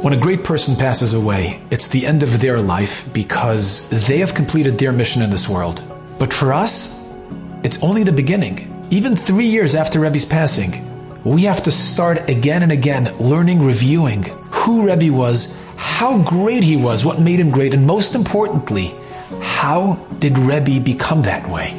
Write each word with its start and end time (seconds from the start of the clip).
When 0.00 0.12
a 0.12 0.16
great 0.16 0.44
person 0.44 0.76
passes 0.76 1.12
away, 1.12 1.60
it's 1.72 1.88
the 1.88 2.06
end 2.06 2.22
of 2.22 2.40
their 2.40 2.60
life 2.60 3.12
because 3.12 3.88
they 4.06 4.18
have 4.18 4.32
completed 4.32 4.78
their 4.78 4.92
mission 4.92 5.22
in 5.22 5.30
this 5.30 5.48
world. 5.48 5.82
But 6.20 6.32
for 6.32 6.52
us, 6.52 7.10
it's 7.64 7.82
only 7.82 8.04
the 8.04 8.12
beginning. 8.12 8.86
Even 8.90 9.16
three 9.16 9.46
years 9.46 9.74
after 9.74 9.98
Rebbe's 9.98 10.24
passing, 10.24 10.86
we 11.24 11.42
have 11.42 11.64
to 11.64 11.72
start 11.72 12.30
again 12.30 12.62
and 12.62 12.70
again 12.70 13.12
learning, 13.18 13.60
reviewing 13.60 14.22
who 14.52 14.86
Rebbe 14.86 15.12
was, 15.12 15.60
how 15.74 16.22
great 16.22 16.62
he 16.62 16.76
was, 16.76 17.04
what 17.04 17.20
made 17.20 17.40
him 17.40 17.50
great, 17.50 17.74
and 17.74 17.84
most 17.84 18.14
importantly, 18.14 18.94
how 19.42 19.94
did 20.20 20.38
Rebbe 20.38 20.78
become 20.78 21.22
that 21.22 21.50
way? 21.50 21.74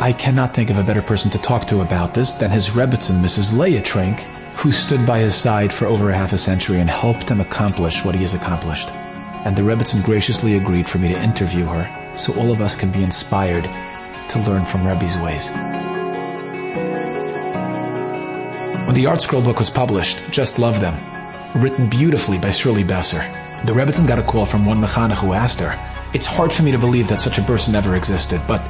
I 0.00 0.12
cannot 0.12 0.54
think 0.54 0.70
of 0.70 0.78
a 0.78 0.84
better 0.84 1.02
person 1.02 1.28
to 1.32 1.38
talk 1.38 1.66
to 1.66 1.80
about 1.80 2.14
this 2.14 2.34
than 2.34 2.52
his 2.52 2.70
Rebbitzin, 2.70 3.20
Mrs. 3.20 3.58
Leah 3.58 3.82
Trenk, 3.82 4.28
who 4.62 4.70
stood 4.70 5.04
by 5.04 5.18
his 5.18 5.34
side 5.34 5.72
for 5.72 5.86
over 5.86 6.10
a 6.10 6.16
half 6.16 6.32
a 6.32 6.38
century 6.38 6.78
and 6.78 6.88
helped 6.88 7.28
him 7.28 7.40
accomplish 7.40 8.04
what 8.04 8.14
he 8.14 8.20
has 8.20 8.32
accomplished. 8.32 8.88
And 9.44 9.56
the 9.56 9.62
Rebbitzin 9.62 10.04
graciously 10.04 10.56
agreed 10.56 10.88
for 10.88 10.98
me 10.98 11.08
to 11.08 11.20
interview 11.20 11.64
her 11.64 12.16
so 12.16 12.32
all 12.34 12.52
of 12.52 12.60
us 12.60 12.76
can 12.76 12.92
be 12.92 13.02
inspired 13.02 13.64
to 14.28 14.38
learn 14.46 14.64
from 14.64 14.86
Rebbe's 14.86 15.18
ways. 15.18 15.50
When 18.86 18.94
the 18.94 19.06
ArtScroll 19.06 19.42
book 19.42 19.58
was 19.58 19.68
published, 19.68 20.18
Just 20.30 20.60
Love 20.60 20.78
Them, 20.80 20.94
written 21.60 21.90
beautifully 21.90 22.38
by 22.38 22.52
Shirley 22.52 22.84
Besser, 22.84 23.18
the 23.66 23.72
Rebbitzin 23.72 24.06
got 24.06 24.20
a 24.20 24.22
call 24.22 24.46
from 24.46 24.64
one 24.64 24.80
mechanech 24.80 25.18
who 25.18 25.32
asked 25.32 25.58
her, 25.58 25.74
It's 26.14 26.26
hard 26.26 26.52
for 26.52 26.62
me 26.62 26.70
to 26.70 26.78
believe 26.78 27.08
that 27.08 27.20
such 27.20 27.38
a 27.38 27.42
person 27.42 27.74
ever 27.74 27.96
existed, 27.96 28.40
but 28.46 28.60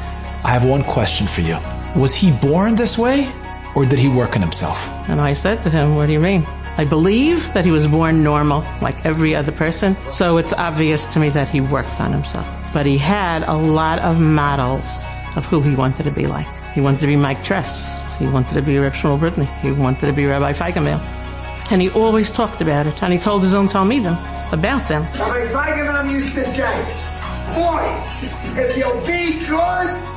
I 0.42 0.52
have 0.52 0.64
one 0.64 0.84
question 0.84 1.26
for 1.26 1.42
you. 1.42 1.58
Was 1.94 2.14
he 2.14 2.32
born 2.32 2.76
this 2.76 2.96
way, 2.96 3.30
or 3.74 3.86
did 3.86 3.98
he 3.98 4.08
work 4.08 4.36
on 4.36 4.42
himself? 4.42 4.88
And 5.08 5.20
I 5.20 5.32
said 5.32 5.62
to 5.62 5.70
him, 5.70 5.94
What 5.94 6.06
do 6.06 6.12
you 6.12 6.20
mean? 6.20 6.46
I 6.78 6.84
believe 6.86 7.52
that 7.52 7.66
he 7.66 7.70
was 7.70 7.86
born 7.86 8.22
normal, 8.22 8.64
like 8.80 9.04
every 9.04 9.34
other 9.34 9.52
person, 9.52 9.94
so 10.08 10.38
it's 10.38 10.54
obvious 10.54 11.06
to 11.08 11.20
me 11.20 11.28
that 11.30 11.48
he 11.48 11.60
worked 11.60 12.00
on 12.00 12.12
himself. 12.12 12.48
But 12.72 12.86
he 12.86 12.96
had 12.96 13.42
a 13.42 13.54
lot 13.54 13.98
of 13.98 14.18
models 14.18 15.14
of 15.36 15.44
who 15.44 15.60
he 15.60 15.76
wanted 15.76 16.04
to 16.04 16.10
be 16.10 16.26
like. 16.26 16.46
He 16.72 16.80
wanted 16.80 17.00
to 17.00 17.06
be 17.06 17.16
Mike 17.16 17.44
Tress. 17.44 18.16
He 18.16 18.26
wanted 18.26 18.54
to 18.54 18.62
be 18.62 18.78
Reb 18.78 18.94
Shmuel 18.94 19.18
Brudny. 19.18 19.46
He 19.60 19.70
wanted 19.70 20.06
to 20.06 20.12
be 20.14 20.24
Rabbi 20.24 20.54
Feigenbaum. 20.54 21.00
And 21.70 21.82
he 21.82 21.90
always 21.90 22.32
talked 22.32 22.62
about 22.62 22.86
it. 22.86 23.02
And 23.02 23.12
he 23.12 23.18
told 23.18 23.42
his 23.42 23.52
own 23.52 23.68
Talmidim 23.68 24.16
about 24.52 24.88
them. 24.88 25.02
Rabbi 25.02 25.46
Feigenbaum 25.48 26.10
used 26.10 26.34
to 26.34 26.40
say, 26.40 26.84
boys, 27.54 28.58
if 28.58 28.76
you'll 28.78 29.00
be 29.06 29.46
good, 29.46 30.11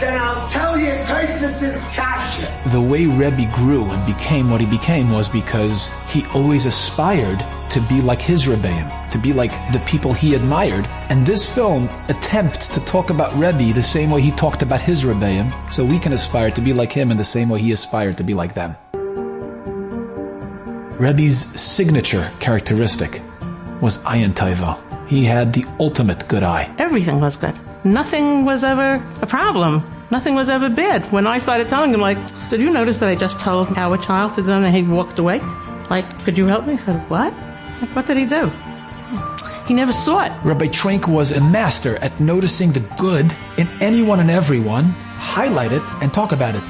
then 0.00 0.20
I'll 0.20 0.48
tell 0.48 0.78
you 0.78 0.90
Tosfos 1.04 1.62
is 1.62 1.86
kasha. 1.94 2.70
The 2.70 2.80
way 2.80 3.06
Rebbe 3.06 3.50
grew 3.52 3.90
and 3.90 4.06
became 4.06 4.50
what 4.50 4.60
he 4.60 4.66
became 4.66 5.10
was 5.10 5.28
because 5.28 5.90
he 6.08 6.24
always 6.34 6.66
aspired 6.66 7.44
to 7.70 7.80
be 7.82 8.00
like 8.00 8.20
his 8.20 8.46
Rebbeim, 8.46 9.10
to 9.10 9.18
be 9.18 9.32
like 9.32 9.52
the 9.72 9.78
people 9.80 10.12
he 10.12 10.34
admired. 10.34 10.86
And 11.08 11.24
this 11.24 11.48
film 11.48 11.88
attempts 12.08 12.68
to 12.68 12.80
talk 12.84 13.10
about 13.10 13.32
Rebbe 13.34 13.72
the 13.72 13.82
same 13.82 14.10
way 14.10 14.20
he 14.20 14.32
talked 14.32 14.62
about 14.62 14.80
his 14.80 15.04
Rebbeim, 15.04 15.52
so 15.72 15.84
we 15.84 15.98
can 15.98 16.12
aspire 16.12 16.50
to 16.50 16.60
be 16.60 16.72
like 16.72 16.92
him 16.92 17.10
in 17.10 17.16
the 17.16 17.24
same 17.24 17.48
way 17.48 17.60
he 17.60 17.72
aspired 17.72 18.16
to 18.18 18.24
be 18.24 18.34
like 18.34 18.54
them. 18.54 18.76
Rebbe's 20.98 21.38
signature 21.58 22.30
characteristic 22.40 23.22
was 23.80 23.98
Ayin 23.98 24.34
Taiva. 24.34 24.76
He 25.08 25.24
had 25.24 25.52
the 25.52 25.64
ultimate 25.78 26.28
good 26.28 26.42
eye. 26.42 26.72
Everything 26.78 27.20
was 27.20 27.36
good. 27.36 27.58
Nothing 27.84 28.44
was 28.44 28.62
ever 28.62 29.02
a 29.22 29.26
problem. 29.26 29.82
Nothing 30.10 30.34
was 30.34 30.50
ever 30.50 30.68
bad. 30.68 31.10
When 31.12 31.26
I 31.26 31.38
started 31.38 31.68
telling 31.68 31.94
him, 31.94 32.00
like, 32.00 32.18
did 32.50 32.60
you 32.60 32.70
notice 32.70 32.98
that 32.98 33.08
I 33.08 33.14
just 33.14 33.40
told 33.40 33.68
our 33.78 33.96
child 33.96 34.34
to 34.34 34.42
do 34.42 34.50
and 34.50 34.74
he 34.74 34.82
walked 34.82 35.18
away? 35.18 35.40
Like, 35.88 36.24
could 36.24 36.36
you 36.36 36.46
help 36.46 36.66
me? 36.66 36.74
I 36.74 36.76
said, 36.76 37.08
what? 37.08 37.32
Like, 37.80 37.96
what 37.96 38.06
did 38.06 38.16
he 38.16 38.26
do? 38.26 38.50
He 39.66 39.74
never 39.74 39.92
saw 39.92 40.24
it. 40.24 40.32
Rabbi 40.44 40.66
Trenk 40.66 41.06
was 41.06 41.32
a 41.32 41.40
master 41.40 41.96
at 41.98 42.18
noticing 42.20 42.72
the 42.72 42.80
good 42.98 43.34
in 43.56 43.68
anyone 43.80 44.20
and 44.20 44.30
everyone, 44.30 44.86
highlight 45.16 45.72
it, 45.72 45.82
and 46.02 46.12
talk 46.12 46.32
about 46.32 46.56
it. 46.56 46.62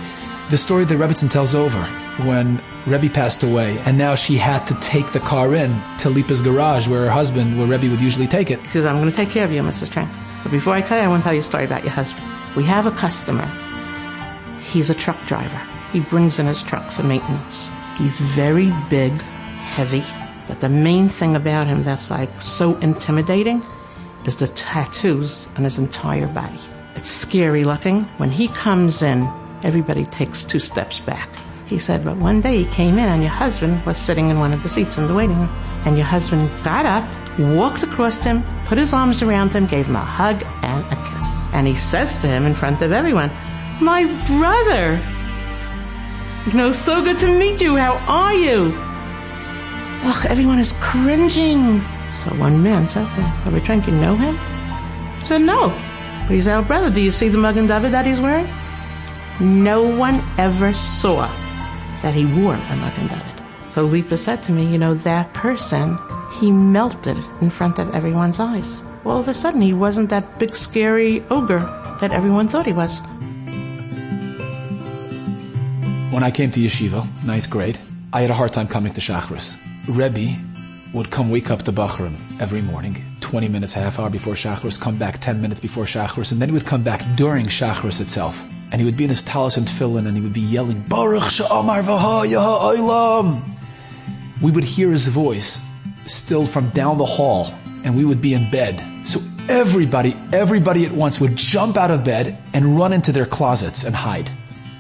The 0.51 0.59
story 0.59 0.85
that 0.85 0.95
Rebbitzin 0.95 1.31
tells 1.31 1.55
over 1.55 1.81
when 2.27 2.61
Rebbe 2.87 3.09
passed 3.09 3.43
away, 3.43 3.79
and 3.81 3.97
now 3.97 4.15
she 4.15 4.37
had 4.37 4.67
to 4.67 4.75
take 4.81 5.13
the 5.13 5.21
car 5.21 5.55
in 5.55 5.81
to 5.99 6.11
Lipa's 6.11 6.43
garage 6.43 6.89
where 6.89 7.05
her 7.05 7.11
husband, 7.11 7.59
where 7.59 7.67
Rebbe 7.67 7.89
would 7.89 8.01
usually 8.01 8.27
take 8.27 8.51
it. 8.51 8.61
He 8.61 8.69
says, 8.69 8.85
I'm 8.85 8.99
going 8.99 9.11
to 9.11 9.17
take 9.17 9.31
care 9.31 9.45
of 9.45 9.53
you, 9.53 9.63
Mrs. 9.63 9.89
Trenk. 9.89 10.13
But 10.43 10.53
before 10.53 10.75
I 10.75 10.81
tell 10.81 10.99
you, 10.99 11.05
I 11.05 11.09
want 11.09 11.23
to 11.23 11.25
tell 11.25 11.35
you 11.35 11.41
a 11.41 11.43
story 11.43 11.65
about 11.65 11.85
your 11.85 11.93
husband. 11.93 12.27
We 12.57 12.65
have 12.65 12.87
a 12.87 12.91
customer. 12.91 13.49
He's 14.63 14.91
a 14.91 14.95
truck 14.95 15.19
driver. 15.27 15.61
He 15.93 16.01
brings 16.01 16.39
in 16.39 16.47
his 16.47 16.63
truck 16.63 16.91
for 16.91 17.03
maintenance. 17.03 17.69
He's 17.99 18.17
very 18.17 18.73
big, 18.89 19.13
heavy, 19.21 20.05
but 20.49 20.61
the 20.61 20.69
main 20.69 21.09
thing 21.09 21.37
about 21.37 21.67
him 21.67 21.83
that's 21.83 22.11
like 22.11 22.41
so 22.41 22.77
intimidating 22.79 23.63
is 24.25 24.37
the 24.37 24.49
tattoos 24.49 25.49
on 25.57 25.65
his 25.65 25.79
entire 25.79 26.27
body. 26.29 26.61
It's 26.95 27.09
scary 27.11 27.65
looking. 27.65 28.03
When 28.19 28.31
he 28.31 28.49
comes 28.49 29.03
in, 29.03 29.31
everybody 29.63 30.05
takes 30.07 30.45
two 30.45 30.59
steps 30.59 31.01
back. 31.01 31.29
He 31.71 31.79
said, 31.79 32.03
but 32.03 32.17
one 32.17 32.41
day 32.41 32.65
he 32.65 32.65
came 32.65 32.99
in 32.99 33.09
and 33.09 33.23
your 33.23 33.31
husband 33.31 33.87
was 33.87 33.97
sitting 33.97 34.29
in 34.29 34.41
one 34.41 34.53
of 34.53 34.61
the 34.65 34.69
seats 34.69 34.99
in 34.99 35.07
the 35.07 35.15
waiting 35.15 35.39
room. 35.39 35.49
And 35.87 35.97
your 35.97 36.05
husband 36.05 36.51
got 36.65 36.85
up, 36.85 37.09
walked 37.39 37.85
across 37.85 38.19
to 38.19 38.31
him, 38.31 38.43
put 38.65 38.77
his 38.77 38.93
arms 38.93 39.23
around 39.23 39.55
him, 39.55 39.67
gave 39.67 39.87
him 39.87 39.95
a 39.95 40.01
hug 40.01 40.43
and 40.63 40.85
a 40.93 40.97
kiss. 41.07 41.49
And 41.53 41.69
he 41.69 41.77
says 41.77 42.19
to 42.19 42.27
him 42.27 42.45
in 42.45 42.57
front 42.57 42.83
of 42.83 42.91
everyone, 42.91 43.31
My 43.81 44.05
brother! 44.27 45.01
You 46.49 46.55
know, 46.55 46.73
so 46.73 47.05
good 47.05 47.19
to 47.19 47.39
meet 47.39 47.63
you. 47.63 47.77
How 47.77 47.99
are 48.09 48.35
you? 48.35 48.75
Ugh, 50.03 50.27
everyone 50.29 50.59
is 50.59 50.75
cringing. 50.81 51.81
So 52.13 52.35
one 52.35 52.61
man 52.65 52.89
said 52.89 53.05
to 53.15 53.23
him, 53.23 53.49
Are 53.49 53.55
we 53.55 53.61
trying 53.61 53.83
to 53.83 53.93
know 53.93 54.17
him? 54.17 54.37
He 55.21 55.27
said, 55.27 55.43
No. 55.43 55.69
But 56.23 56.35
he's 56.35 56.49
our 56.49 56.63
oh, 56.63 56.65
brother. 56.65 56.91
Do 56.91 57.01
you 57.01 57.13
see 57.13 57.29
the 57.29 57.39
Magen 57.39 57.69
David 57.69 57.93
that 57.93 58.07
he's 58.07 58.21
wearing? 58.21 58.49
No 59.39 59.85
one 59.85 60.21
ever 60.37 60.75
saw 60.75 61.31
that 62.03 62.15
he 62.15 62.27
wore 62.27 62.55
a 62.55 62.77
Magen 62.77 63.09
David. 63.09 63.25
So 63.71 63.85
Lipa 63.85 64.17
said 64.17 64.43
to 64.45 64.53
me, 64.53 64.67
You 64.67 64.79
know, 64.79 64.95
that 64.95 65.33
person, 65.33 65.99
he 66.41 66.51
melted 66.51 67.17
in 67.41 67.51
front 67.51 67.79
of 67.79 67.95
everyone's 67.95 68.41
eyes. 68.41 68.83
All 69.05 69.19
of 69.19 69.29
a 69.29 69.35
sudden, 69.35 69.61
he 69.61 69.73
wasn't 69.73 70.11
that 70.11 70.39
big, 70.39 70.55
scary 70.55 71.23
ogre 71.31 71.61
that 72.01 72.13
everyone 72.13 72.49
thought 72.49 72.67
he 72.67 72.73
was. 72.73 73.01
When 76.13 76.25
I 76.25 76.31
came 76.31 76.51
to 76.51 76.61
yeshiva, 76.61 77.07
ninth 77.25 77.49
grade, 77.49 77.79
I 78.13 78.23
had 78.23 78.31
a 78.31 78.35
hard 78.35 78.53
time 78.53 78.67
coming 78.67 78.93
to 78.95 79.01
Shachris. 79.01 79.57
Rebbe 79.87 80.37
would 80.93 81.11
come 81.11 81.31
wake 81.31 81.51
up 81.51 81.63
the 81.63 81.73
Bachrim 81.73 82.15
every 82.41 82.61
morning, 82.61 82.97
20 83.21 83.49
minutes, 83.49 83.73
half 83.73 84.01
hour 84.01 84.11
before 84.11 84.35
Shachris, 84.35 84.81
come 84.81 84.97
back 84.97 85.21
10 85.21 85.41
minutes 85.41 85.61
before 85.61 85.85
Shachris, 85.85 86.33
and 86.33 86.41
then 86.41 86.49
he 86.49 86.53
would 86.53 86.67
come 86.67 86.83
back 86.83 87.03
during 87.17 87.47
Shachris 87.47 88.01
itself. 88.01 88.45
And 88.73 88.81
he 88.81 88.85
would 88.85 88.97
be 88.97 89.05
in 89.05 89.11
his 89.11 89.23
talis 89.23 89.57
and 89.57 89.67
tefillin, 89.67 90.07
and 90.07 90.17
he 90.17 90.23
would 90.23 90.33
be 90.33 90.41
yelling, 90.41 90.81
Baruch 90.83 91.25
Sha'amar 91.25 91.83
V'ha'ya 91.83 92.77
Olam. 92.77 93.41
We 94.41 94.51
would 94.51 94.65
hear 94.65 94.91
his 94.91 95.09
voice 95.09 95.61
still 96.07 96.47
from 96.47 96.71
down 96.71 96.99
the 96.99 97.05
hall, 97.05 97.53
and 97.85 97.97
we 97.97 98.05
would 98.05 98.21
be 98.21 98.35
in 98.35 98.51
bed. 98.51 98.83
So 99.05 99.21
everybody, 99.49 100.17
everybody 100.33 100.87
at 100.87 100.93
once 100.93 101.21
would 101.21 101.37
jump 101.37 101.77
out 101.77 101.91
of 101.91 102.05
bed 102.05 102.39
and 102.55 102.77
run 102.77 102.93
into 102.93 103.13
their 103.13 103.27
closets 103.27 103.85
and 103.85 103.95
hide. 103.95 104.31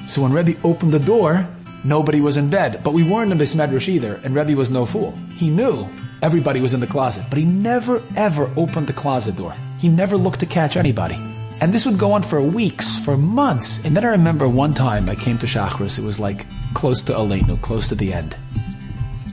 So 0.06 0.22
when 0.22 0.32
Rebbe 0.32 0.58
opened 0.64 0.92
the 0.92 1.00
door, 1.00 1.48
nobody 1.84 2.20
was 2.20 2.36
in 2.36 2.48
bed. 2.48 2.82
But 2.84 2.94
we 2.94 3.02
weren't 3.02 3.32
in 3.32 3.38
this 3.38 3.54
medrash 3.54 3.88
either, 3.88 4.20
and 4.24 4.34
Rebbe 4.34 4.56
was 4.56 4.70
no 4.70 4.86
fool. 4.86 5.12
He 5.34 5.50
knew 5.50 5.88
everybody 6.22 6.60
was 6.60 6.74
in 6.74 6.80
the 6.80 6.86
closet, 6.86 7.24
but 7.28 7.38
he 7.38 7.44
never 7.44 8.02
ever 8.16 8.50
opened 8.56 8.86
the 8.86 8.92
closet 8.92 9.36
door. 9.36 9.54
He 9.78 9.88
never 9.88 10.16
looked 10.16 10.40
to 10.40 10.46
catch 10.46 10.76
anybody. 10.76 11.16
And 11.60 11.74
this 11.74 11.84
would 11.84 11.98
go 11.98 12.12
on 12.12 12.22
for 12.22 12.40
weeks, 12.42 12.98
for 13.04 13.16
months. 13.16 13.84
And 13.84 13.94
then 13.94 14.04
I 14.04 14.08
remember 14.08 14.48
one 14.48 14.72
time 14.72 15.10
I 15.10 15.14
came 15.14 15.36
to 15.38 15.46
Shachris, 15.46 15.98
it 15.98 16.04
was 16.04 16.18
like 16.18 16.46
close 16.74 17.02
to 17.02 17.12
Aleinu, 17.12 17.60
close 17.60 17.88
to 17.88 17.94
the 17.94 18.12
end. 18.14 18.34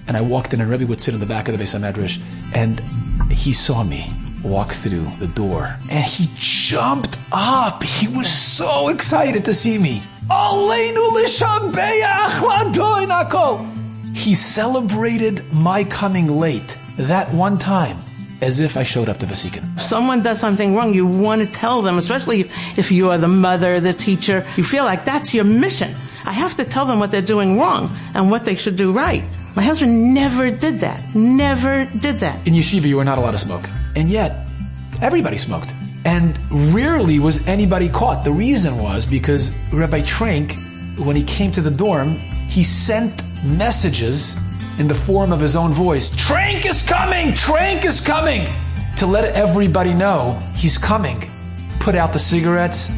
And 0.07 0.17
I 0.17 0.21
walked 0.21 0.53
in 0.53 0.61
and 0.61 0.69
Rebbe 0.69 0.85
would 0.87 1.01
sit 1.01 1.13
in 1.13 1.19
the 1.19 1.25
back 1.25 1.47
of 1.47 1.57
the 1.57 1.63
Beis 1.63 1.77
HaMedrash, 1.77 2.21
and 2.53 2.79
he 3.31 3.53
saw 3.53 3.83
me 3.83 4.07
walk 4.43 4.71
through 4.71 5.05
the 5.19 5.27
door, 5.27 5.77
and 5.89 6.05
he 6.05 6.29
jumped 6.35 7.17
up. 7.31 7.83
He 7.83 8.07
was 8.07 8.31
so 8.31 8.87
excited 8.89 9.43
to 9.45 9.53
see 9.53 9.77
me. 9.77 10.01
He 14.13 14.33
celebrated 14.33 15.43
my 15.53 15.83
coming 15.83 16.27
late 16.39 16.77
that 16.97 17.31
one 17.33 17.57
time 17.57 17.97
as 18.41 18.59
if 18.59 18.77
I 18.77 18.83
showed 18.83 19.09
up 19.09 19.17
to 19.19 19.25
Vasikin. 19.25 19.79
Someone 19.79 20.21
does 20.21 20.39
something 20.39 20.75
wrong, 20.75 20.93
you 20.93 21.05
want 21.05 21.41
to 21.43 21.47
tell 21.47 21.81
them, 21.81 21.97
especially 21.97 22.41
if 22.77 22.91
you 22.91 23.09
are 23.09 23.17
the 23.17 23.27
mother, 23.27 23.79
the 23.79 23.93
teacher. 23.93 24.45
You 24.55 24.63
feel 24.63 24.85
like 24.85 25.05
that's 25.05 25.33
your 25.33 25.43
mission. 25.43 25.93
I 26.25 26.31
have 26.31 26.55
to 26.57 26.65
tell 26.65 26.85
them 26.85 26.99
what 26.99 27.11
they're 27.11 27.21
doing 27.21 27.57
wrong 27.57 27.89
and 28.13 28.29
what 28.29 28.45
they 28.45 28.55
should 28.55 28.75
do 28.75 28.91
right. 28.91 29.23
My 29.55 29.63
husband 29.63 30.13
never 30.13 30.51
did 30.51 30.81
that. 30.81 31.15
Never 31.15 31.85
did 31.85 32.17
that. 32.17 32.45
In 32.45 32.53
yeshiva, 32.53 32.83
you 32.83 32.97
were 32.97 33.05
not 33.05 33.17
allowed 33.17 33.31
to 33.31 33.37
smoke. 33.39 33.63
And 33.95 34.09
yet, 34.09 34.45
everybody 35.01 35.37
smoked. 35.37 35.71
And 36.05 36.37
rarely 36.73 37.19
was 37.19 37.47
anybody 37.47 37.89
caught. 37.89 38.23
The 38.23 38.31
reason 38.31 38.77
was 38.77 39.05
because 39.05 39.51
Rabbi 39.73 40.01
Trenk, 40.01 40.53
when 41.03 41.15
he 41.15 41.23
came 41.23 41.51
to 41.53 41.61
the 41.61 41.71
dorm, 41.71 42.11
he 42.47 42.63
sent 42.63 43.23
messages 43.43 44.37
in 44.77 44.87
the 44.87 44.95
form 44.95 45.31
of 45.31 45.39
his 45.39 45.55
own 45.55 45.71
voice, 45.71 46.09
Trenk 46.09 46.65
is 46.65 46.83
coming! 46.83 47.29
Trenk 47.29 47.85
is 47.85 47.99
coming! 47.99 48.47
To 48.97 49.05
let 49.05 49.35
everybody 49.35 49.93
know 49.93 50.39
he's 50.55 50.77
coming. 50.77 51.17
Put 51.79 51.95
out 51.95 52.13
the 52.13 52.19
cigarettes, 52.19 52.91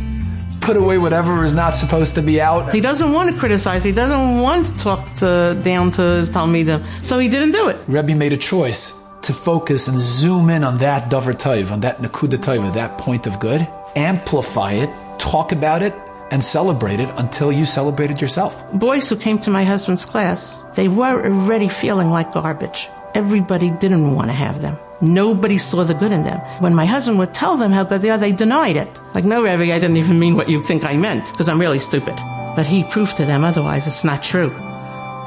put 0.61 0.77
away 0.77 0.97
whatever 0.97 1.43
is 1.43 1.53
not 1.53 1.71
supposed 1.75 2.15
to 2.15 2.21
be 2.21 2.39
out. 2.41 2.73
He 2.73 2.81
doesn't 2.81 3.11
want 3.11 3.33
to 3.33 3.39
criticize. 3.39 3.83
He 3.83 3.91
doesn't 3.91 4.39
want 4.39 4.67
to 4.67 4.77
talk 4.77 5.13
to, 5.15 5.59
down 5.63 5.91
to 5.91 6.01
his 6.01 6.29
Talmidim. 6.29 6.83
So 7.03 7.19
he 7.19 7.27
didn't 7.27 7.51
do 7.51 7.67
it. 7.69 7.77
Rebbe 7.87 8.15
made 8.15 8.33
a 8.33 8.37
choice 8.37 8.93
to 9.23 9.33
focus 9.33 9.87
and 9.87 9.99
zoom 9.99 10.49
in 10.49 10.63
on 10.63 10.77
that 10.77 11.09
Dover 11.09 11.33
Taiv, 11.33 11.71
on 11.71 11.81
that 11.81 11.99
Nakuda 11.99 12.37
Taiv, 12.37 12.73
that 12.73 12.97
point 12.97 13.27
of 13.27 13.39
good, 13.39 13.67
amplify 13.95 14.73
it, 14.73 14.89
talk 15.19 15.51
about 15.51 15.81
it, 15.81 15.93
and 16.31 16.43
celebrate 16.43 16.99
it 16.99 17.09
until 17.17 17.51
you 17.51 17.65
celebrated 17.65 18.21
yourself. 18.21 18.63
Boys 18.73 19.09
who 19.09 19.15
came 19.15 19.39
to 19.39 19.49
my 19.49 19.63
husband's 19.63 20.05
class, 20.05 20.63
they 20.75 20.87
were 20.87 21.25
already 21.25 21.67
feeling 21.67 22.09
like 22.09 22.33
garbage. 22.33 22.89
Everybody 23.15 23.71
didn't 23.71 24.15
want 24.15 24.29
to 24.29 24.33
have 24.33 24.61
them. 24.61 24.77
Nobody 25.01 25.57
saw 25.57 25.83
the 25.83 25.93
good 25.93 26.11
in 26.11 26.23
them. 26.23 26.39
When 26.59 26.75
my 26.75 26.85
husband 26.85 27.19
would 27.19 27.33
tell 27.33 27.55
them 27.55 27.71
how 27.71 27.83
good 27.83 28.01
they 28.01 28.09
are, 28.09 28.17
they 28.17 28.33
denied 28.33 28.75
it. 28.75 28.89
Like, 29.15 29.25
no, 29.25 29.41
Rebbe, 29.41 29.73
I 29.73 29.79
didn't 29.79 29.97
even 29.97 30.19
mean 30.19 30.35
what 30.35 30.49
you 30.49 30.61
think 30.61 30.83
I 30.83 30.97
meant, 30.97 31.25
because 31.31 31.47
I'm 31.47 31.61
really 31.61 31.79
stupid. 31.79 32.15
But 32.55 32.65
he 32.65 32.83
proved 32.83 33.15
to 33.17 33.25
them 33.25 33.43
otherwise 33.43 33.87
it's 33.87 34.03
not 34.03 34.21
true. 34.21 34.51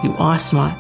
You 0.05 0.15
are 0.19 0.39
smart. 0.39 0.77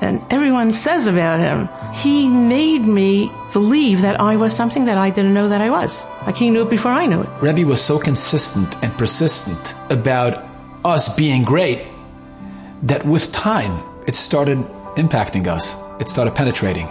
And 0.00 0.24
everyone 0.30 0.72
says 0.72 1.06
about 1.06 1.40
him, 1.40 1.68
he 1.94 2.26
made 2.26 2.82
me 2.82 3.30
believe 3.52 4.02
that 4.02 4.20
I 4.20 4.36
was 4.36 4.56
something 4.56 4.86
that 4.86 4.96
I 4.96 5.10
didn't 5.10 5.34
know 5.34 5.48
that 5.48 5.60
I 5.60 5.70
was. 5.70 6.04
Like 6.26 6.36
he 6.36 6.50
knew 6.50 6.62
it 6.62 6.70
before 6.70 6.92
I 6.92 7.06
knew 7.06 7.20
it. 7.20 7.28
Rebbe 7.42 7.66
was 7.68 7.82
so 7.82 7.98
consistent 7.98 8.82
and 8.82 8.96
persistent 8.96 9.74
about 9.90 10.44
us 10.84 11.14
being 11.14 11.42
great 11.44 11.86
that 12.82 13.04
with 13.04 13.30
time, 13.32 13.82
it 14.06 14.16
started 14.16 14.58
impacting 14.96 15.46
us. 15.46 15.76
It 16.00 16.08
started 16.08 16.34
penetrating 16.34 16.88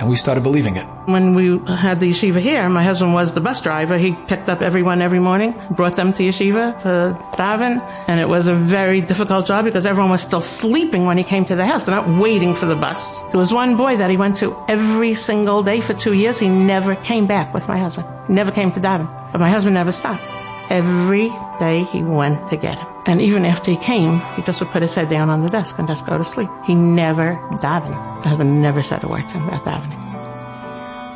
and 0.00 0.08
we 0.08 0.16
started 0.16 0.42
believing 0.42 0.76
it. 0.76 0.86
When 1.06 1.34
we 1.34 1.58
had 1.66 2.00
the 2.00 2.10
yeshiva 2.10 2.40
here, 2.40 2.68
my 2.68 2.82
husband 2.82 3.14
was 3.14 3.32
the 3.32 3.40
bus 3.40 3.60
driver. 3.60 3.98
He 3.98 4.12
picked 4.12 4.48
up 4.48 4.62
everyone 4.62 5.02
every 5.02 5.18
morning, 5.20 5.54
brought 5.70 5.96
them 5.96 6.12
to 6.14 6.22
yeshiva, 6.22 6.80
to 6.82 7.16
daven, 7.36 7.80
and 8.08 8.20
it 8.20 8.28
was 8.28 8.46
a 8.46 8.54
very 8.54 9.00
difficult 9.00 9.46
job 9.46 9.64
because 9.64 9.86
everyone 9.86 10.10
was 10.10 10.22
still 10.22 10.40
sleeping 10.40 11.04
when 11.06 11.18
he 11.18 11.24
came 11.24 11.44
to 11.44 11.56
the 11.56 11.66
house. 11.66 11.84
They're 11.84 11.94
not 11.94 12.08
waiting 12.20 12.54
for 12.54 12.66
the 12.66 12.76
bus. 12.76 13.22
There 13.30 13.38
was 13.38 13.52
one 13.52 13.76
boy 13.76 13.96
that 13.96 14.10
he 14.10 14.16
went 14.16 14.36
to 14.38 14.56
every 14.68 15.14
single 15.14 15.62
day 15.62 15.80
for 15.80 15.94
two 15.94 16.14
years. 16.14 16.38
He 16.38 16.48
never 16.48 16.94
came 16.96 17.26
back 17.26 17.52
with 17.54 17.68
my 17.68 17.76
husband. 17.76 18.06
Never 18.28 18.50
came 18.50 18.72
to 18.72 18.80
daven. 18.80 19.08
But 19.32 19.40
my 19.40 19.50
husband 19.50 19.74
never 19.74 19.92
stopped. 19.92 20.22
Every 20.70 21.28
day 21.58 21.84
he 21.92 22.02
went 22.02 22.48
to 22.48 22.56
get 22.56 22.78
him. 22.78 22.93
And 23.06 23.20
even 23.20 23.44
after 23.44 23.70
he 23.70 23.76
came, 23.76 24.20
he 24.34 24.42
just 24.42 24.60
would 24.60 24.70
put 24.70 24.80
his 24.80 24.94
head 24.94 25.10
down 25.10 25.28
on 25.28 25.42
the 25.42 25.50
desk 25.50 25.78
and 25.78 25.86
just 25.86 26.06
go 26.06 26.16
to 26.16 26.24
sleep. 26.24 26.48
He 26.64 26.74
never 26.74 27.34
davened. 27.60 27.90
My 27.90 28.28
husband 28.28 28.62
never 28.62 28.82
said 28.82 29.04
a 29.04 29.08
word 29.08 29.28
to 29.28 29.38
him 29.38 29.48
about 29.48 29.64
davening. 29.64 30.02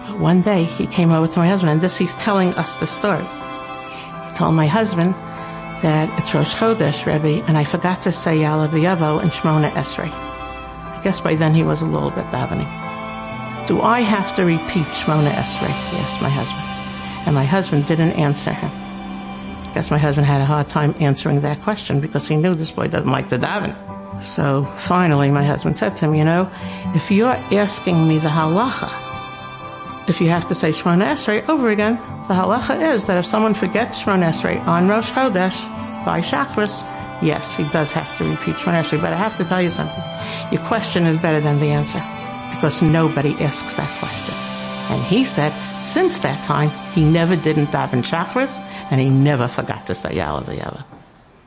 But 0.07 0.19
one 0.19 0.43
day 0.43 0.65
he 0.65 0.87
came 0.87 1.11
over 1.13 1.27
to 1.27 1.39
my 1.39 1.49
husband, 1.49 1.73
and 1.73 1.81
this 1.81 1.97
he's 1.97 2.15
telling 2.17 2.51
us 2.55 2.77
the 2.77 2.87
story. 2.87 3.25
He 3.25 4.37
told 4.37 4.55
my 4.55 4.67
husband 4.67 5.15
that 5.83 6.11
it's 6.19 6.35
Rosh 6.35 6.55
Chodesh, 6.55 7.07
Rebbe, 7.07 7.43
and 7.47 7.57
I 7.57 7.65
forgot 7.65 8.03
to 8.03 8.13
say 8.13 8.39
V'yavo 8.39 9.23
and 9.23 9.31
Shemona 9.31 9.71
Esrei. 9.71 10.11
I 10.11 11.01
guess 11.03 11.21
by 11.21 11.37
then 11.37 11.55
he 11.55 11.63
was 11.63 11.81
a 11.81 11.87
little 11.87 12.11
bit 12.11 12.27
davening. 12.27 12.69
Do 13.67 13.81
I 13.81 14.01
have 14.01 14.37
to 14.37 14.45
repeat 14.45 14.87
Shemona 14.93 15.31
Esrei? 15.31 15.71
Asked 16.01 16.21
my 16.21 16.29
husband. 16.29 16.65
And 17.27 17.35
my 17.35 17.45
husband 17.45 17.87
didn't 17.87 18.13
answer 18.13 18.53
him. 18.53 18.71
Guess 19.79 19.93
my 19.93 19.99
husband 19.99 20.27
had 20.27 20.41
a 20.41 20.45
hard 20.45 20.69
time 20.69 20.93
answering 20.99 21.39
that 21.43 21.63
question 21.63 22.01
because 22.01 22.27
he 22.27 22.35
knew 22.35 22.53
this 22.53 22.73
boy 22.73 22.89
doesn't 22.89 23.13
like 23.13 23.29
to 23.29 23.39
daven. 23.39 23.77
So 24.21 24.65
finally, 24.77 25.31
my 25.31 25.45
husband 25.45 25.79
said 25.79 25.95
to 25.99 26.07
him, 26.07 26.17
You 26.17 26.25
know, 26.25 26.51
if 26.97 27.13
you're 27.13 27.39
asking 27.53 28.09
me 28.09 28.19
the 28.19 28.27
halacha, 28.27 28.91
if 30.09 30.21
you 30.21 30.31
have 30.31 30.49
to 30.49 30.55
say 30.57 30.71
Shemona 30.71 31.13
Esrei 31.13 31.49
over 31.49 31.69
again, 31.69 31.95
the 32.27 32.35
halacha 32.35 32.93
is 32.93 33.07
that 33.07 33.19
if 33.19 33.25
someone 33.25 33.55
forgets 33.55 34.03
Shemona 34.03 34.31
Esrei 34.31 34.61
on 34.67 34.89
Rosh 34.89 35.13
Chodesh 35.13 35.63
by 36.05 36.23
Shachris, 36.23 36.83
yes, 37.23 37.55
he 37.55 37.63
does 37.69 37.93
have 37.93 38.19
to 38.19 38.25
repeat 38.25 38.57
Shemona 38.57 38.83
Esrei. 38.83 39.01
But 39.01 39.13
I 39.13 39.17
have 39.17 39.37
to 39.37 39.45
tell 39.45 39.63
you 39.63 39.71
something. 39.71 40.03
Your 40.51 40.67
question 40.67 41.07
is 41.07 41.19
better 41.19 41.39
than 41.39 41.61
the 41.61 41.71
answer 41.71 42.03
because 42.51 42.83
nobody 42.83 43.33
asks 43.35 43.77
that 43.77 43.97
question. 44.01 44.38
And 44.91 45.03
he 45.05 45.25
said, 45.25 45.53
since 45.81 46.21
that 46.21 46.43
time, 46.43 46.71
he 46.93 47.05
never 47.05 47.37
didn't 47.37 47.67
daven 47.67 48.03
Shachris, 48.03 48.59
and 48.91 49.01
he 49.01 49.09
never 49.09 49.49
forgot 49.49 49.87
to 49.87 49.95
say 49.95 50.15
Ya'aleh 50.15 50.45
V'yavo. 50.45 50.85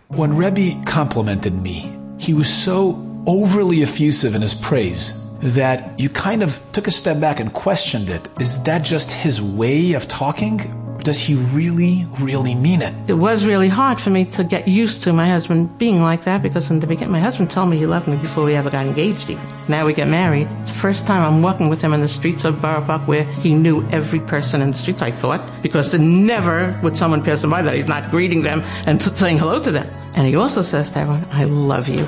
When 0.09 0.35
Rebbe 0.35 0.81
complimented 0.85 1.61
me, 1.61 1.97
he 2.19 2.33
was 2.33 2.53
so 2.53 2.99
overly 3.25 3.81
effusive 3.81 4.35
in 4.35 4.41
his 4.41 4.53
praise 4.53 5.17
that 5.41 5.99
you 5.99 6.09
kind 6.09 6.43
of 6.43 6.61
took 6.71 6.87
a 6.87 6.91
step 6.91 7.19
back 7.19 7.39
and 7.39 7.51
questioned 7.53 8.09
it. 8.09 8.27
Is 8.39 8.61
that 8.63 8.83
just 8.83 9.11
his 9.11 9.41
way 9.41 9.93
of 9.93 10.07
talking? 10.07 10.59
Does 11.03 11.19
he 11.19 11.33
really, 11.33 12.05
really 12.19 12.53
mean 12.53 12.83
it? 12.83 12.93
It 13.07 13.15
was 13.15 13.43
really 13.43 13.69
hard 13.69 13.99
for 13.99 14.11
me 14.11 14.23
to 14.25 14.43
get 14.43 14.67
used 14.67 15.01
to 15.03 15.13
my 15.13 15.27
husband 15.27 15.75
being 15.79 15.99
like 15.99 16.25
that 16.25 16.43
because 16.43 16.69
in 16.69 16.79
the 16.79 16.85
beginning, 16.85 17.11
my 17.11 17.19
husband 17.19 17.49
told 17.49 17.69
me 17.69 17.77
he 17.77 17.87
loved 17.87 18.07
me 18.07 18.17
before 18.17 18.43
we 18.43 18.53
ever 18.53 18.69
got 18.69 18.85
engaged 18.85 19.31
even. 19.31 19.43
Now 19.67 19.87
we 19.87 19.93
get 19.93 20.07
married. 20.07 20.47
It's 20.61 20.69
the 20.69 20.77
first 20.77 21.07
time 21.07 21.23
I'm 21.23 21.41
walking 21.41 21.69
with 21.69 21.81
him 21.81 21.93
in 21.93 22.01
the 22.01 22.07
streets 22.07 22.45
of 22.45 22.61
Borough 22.61 22.85
Park 22.85 23.07
where 23.07 23.23
he 23.23 23.55
knew 23.55 23.81
every 23.89 24.19
person 24.19 24.61
in 24.61 24.67
the 24.67 24.73
streets, 24.75 25.01
I 25.01 25.09
thought, 25.09 25.41
because 25.63 25.91
never 25.95 26.79
would 26.83 26.95
someone 26.95 27.23
pass 27.23 27.43
him 27.43 27.49
by 27.49 27.63
that 27.63 27.73
he's 27.73 27.87
not 27.87 28.11
greeting 28.11 28.43
them 28.43 28.61
and 28.85 29.01
saying 29.01 29.39
hello 29.39 29.59
to 29.59 29.71
them. 29.71 29.89
And 30.13 30.27
he 30.27 30.35
also 30.35 30.61
says 30.61 30.91
to 30.91 30.99
everyone, 30.99 31.25
I 31.31 31.45
love 31.45 31.87
you. 31.87 32.05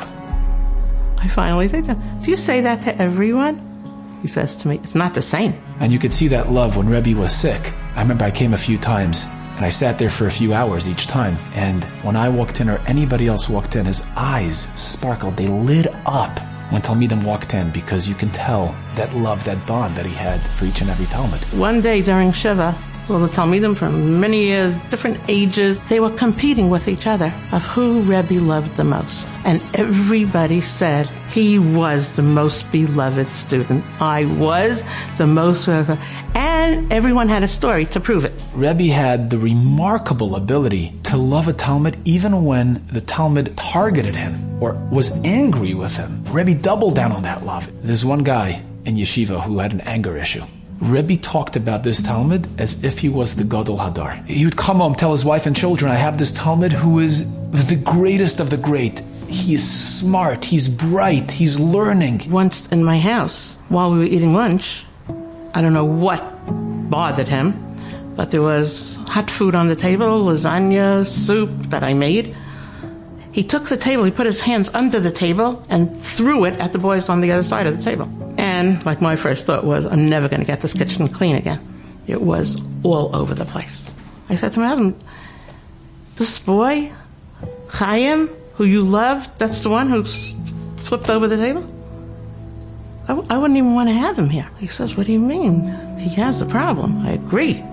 I 1.18 1.28
finally 1.30 1.68
say 1.68 1.82
to 1.82 1.96
him, 1.96 2.22
do 2.22 2.30
you 2.30 2.38
say 2.38 2.62
that 2.62 2.84
to 2.84 3.02
everyone? 3.02 3.60
He 4.22 4.28
says 4.28 4.56
to 4.58 4.68
me, 4.68 4.76
it's 4.76 4.94
not 4.94 5.16
the 5.16 5.22
same. 5.22 5.60
And 5.80 5.92
you 5.92 5.98
could 5.98 6.14
see 6.14 6.28
that 6.28 6.52
love 6.52 6.78
when 6.78 6.88
Rebbe 6.88 7.20
was 7.20 7.36
sick. 7.36 7.74
I 7.96 8.02
remember 8.02 8.26
I 8.26 8.32
came 8.32 8.54
a 8.54 8.58
few 8.58 8.78
times 8.78 9.26
and 9.56 9.64
I 9.64 9.70
sat 9.70 10.00
there 10.00 10.10
for 10.10 10.26
a 10.26 10.32
few 10.32 10.54
hours 10.54 10.90
each 10.90 11.08
time. 11.08 11.38
And 11.54 11.84
when 12.04 12.16
I 12.16 12.28
walked 12.28 12.60
in 12.60 12.70
or 12.70 12.80
anybody 12.88 13.28
else 13.28 13.48
walked 13.48 13.76
in, 13.76 13.86
his 13.86 14.04
eyes 14.16 14.68
sparkled. 14.74 15.38
They 15.38 15.48
lit 15.48 15.88
up 16.06 16.40
when 16.72 16.82
Talmidim 16.82 17.24
walked 17.24 17.54
in 17.54 17.70
because 17.70 18.10
you 18.10 18.16
can 18.16 18.30
tell 18.30 18.76
that 18.96 19.14
love, 19.14 19.44
that 19.46 19.66
bond 19.68 19.96
that 19.96 20.08
he 20.08 20.14
had 20.14 20.42
for 20.42 20.66
each 20.66 20.82
and 20.82 20.90
every 20.90 21.06
Talmud. 21.06 21.42
One 21.54 21.82
day 21.82 22.02
during 22.02 22.32
Shiva, 22.32 22.76
well, 23.10 23.20
the 23.20 23.28
Talmidim 23.28 23.76
from 23.76 24.22
many 24.22 24.46
years, 24.46 24.78
different 24.90 25.20
ages, 25.28 25.82
they 25.90 26.00
were 26.00 26.10
competing 26.12 26.70
with 26.70 26.88
each 26.88 27.06
other 27.06 27.34
of 27.52 27.62
who 27.66 28.00
Rebbe 28.02 28.36
loved 28.36 28.78
the 28.78 28.86
most. 28.86 29.28
And 29.44 29.62
everybody 29.74 30.62
said 30.62 31.08
he 31.30 31.60
was 31.60 32.14
the 32.14 32.22
most 32.22 32.72
beloved 32.72 33.36
student. 33.36 33.84
I 34.00 34.24
was 34.40 34.86
the 35.18 35.28
most, 35.28 35.68
and 35.68 36.00
everyone 36.92 37.28
had 37.30 37.44
a 37.44 37.48
story 37.48 37.86
to 37.86 38.00
prove 38.00 38.26
it. 38.26 38.34
Rebbe 38.54 38.94
had 38.94 39.30
the 39.30 39.38
remarkable 39.38 40.36
ability 40.36 40.94
to 41.04 41.18
love 41.18 41.48
a 41.48 41.54
Talmud 41.54 41.98
even 42.06 42.46
when 42.46 42.86
the 42.92 43.02
Talmud 43.02 43.56
targeted 43.58 44.16
him 44.16 44.62
or 44.62 44.74
was 44.92 45.24
angry 45.24 45.74
with 45.74 45.96
him. 45.96 46.24
Rebbe 46.26 46.54
doubled 46.54 46.96
down 46.96 47.12
on 47.12 47.24
that 47.24 47.46
love. 47.46 47.70
There's 47.82 48.06
one 48.06 48.24
guy 48.24 48.64
in 48.86 48.96
yeshiva 48.96 49.42
who 49.42 49.60
had 49.60 49.74
an 49.74 49.82
anger 49.82 50.18
issue. 50.18 50.44
Rebbe 50.80 51.18
talked 51.18 51.56
about 51.56 51.84
this 51.84 52.02
Talmud 52.02 52.48
as 52.60 52.84
if 52.84 53.00
he 53.00 53.08
was 53.08 53.36
the 53.36 53.44
Gadol 53.44 53.78
Hadar. 53.78 54.26
He 54.28 54.44
would 54.44 54.58
come 54.58 54.78
home, 54.78 54.96
tell 54.96 55.12
his 55.12 55.24
wife 55.24 55.46
and 55.46 55.56
children, 55.56 55.92
I 55.92 55.96
have 55.96 56.18
this 56.18 56.34
Talmud 56.34 56.74
who 56.74 57.00
is 57.00 57.34
the 57.52 57.76
greatest 57.76 58.40
of 58.40 58.50
the 58.50 58.58
great. 58.58 59.02
He 59.30 59.56
is 59.56 59.70
smart, 59.70 60.44
he's 60.46 60.68
bright, 60.68 61.32
he's 61.32 61.60
learning. 61.60 62.30
Once 62.30 62.68
in 62.68 62.84
my 62.84 63.00
house, 63.00 63.56
while 63.70 63.92
we 63.92 64.00
were 64.00 64.04
eating 64.04 64.34
lunch, 64.34 64.86
I 65.56 65.62
don't 65.62 65.74
know 65.74 65.86
what 65.86 66.33
bothered 66.94 67.28
him, 67.28 67.48
but 68.16 68.30
there 68.30 68.44
was 68.44 69.00
hot 69.08 69.32
food 69.32 69.56
on 69.56 69.68
the 69.68 69.76
table, 69.76 70.06
lasagna, 70.26 71.04
soup 71.04 71.50
that 71.74 71.82
I 71.82 71.96
made. 71.96 72.36
He 73.32 73.44
took 73.44 73.68
the 73.68 73.78
table, 73.78 74.04
he 74.04 74.12
put 74.12 74.28
his 74.28 74.42
hands 74.42 74.70
under 74.76 75.00
the 75.00 75.10
table 75.10 75.66
and 75.70 76.00
threw 76.00 76.46
it 76.46 76.60
at 76.60 76.72
the 76.72 76.78
boys 76.78 77.10
on 77.10 77.22
the 77.22 77.32
other 77.32 77.42
side 77.42 77.66
of 77.66 77.76
the 77.76 77.84
table. 77.84 78.08
And 78.38 78.86
like 78.86 79.02
my 79.02 79.16
first 79.16 79.48
thought 79.48 79.64
was, 79.64 79.88
I'm 79.88 80.06
never 80.06 80.30
going 80.30 80.42
to 80.42 80.46
get 80.46 80.62
this 80.62 80.74
kitchen 80.74 81.08
clean 81.08 81.36
again. 81.36 81.60
It 82.06 82.22
was 82.22 82.62
all 82.84 83.16
over 83.16 83.34
the 83.34 83.46
place. 83.46 83.92
I 84.30 84.36
said 84.36 84.54
to 84.54 84.60
my 84.60 84.68
husband, 84.68 85.04
this 86.18 86.38
boy, 86.38 86.92
Chaim, 87.70 88.28
who 88.54 88.66
you 88.66 88.84
love, 88.84 89.36
that's 89.40 89.62
the 89.62 89.70
one 89.70 89.90
who 89.90 90.04
flipped 90.84 91.10
over 91.10 91.28
the 91.28 91.38
table? 91.38 91.66
I, 93.08 93.14
I 93.32 93.38
wouldn't 93.40 93.58
even 93.58 93.74
want 93.74 93.90
to 93.90 93.96
have 93.96 94.16
him 94.16 94.30
here. 94.30 94.48
He 94.60 94.68
says, 94.68 94.96
what 94.96 95.08
do 95.08 95.12
you 95.12 95.20
mean? 95.20 95.76
He 96.04 96.10
has 96.22 96.42
a 96.42 96.46
problem. 96.46 97.00
I 97.06 97.12
agree, 97.12 97.64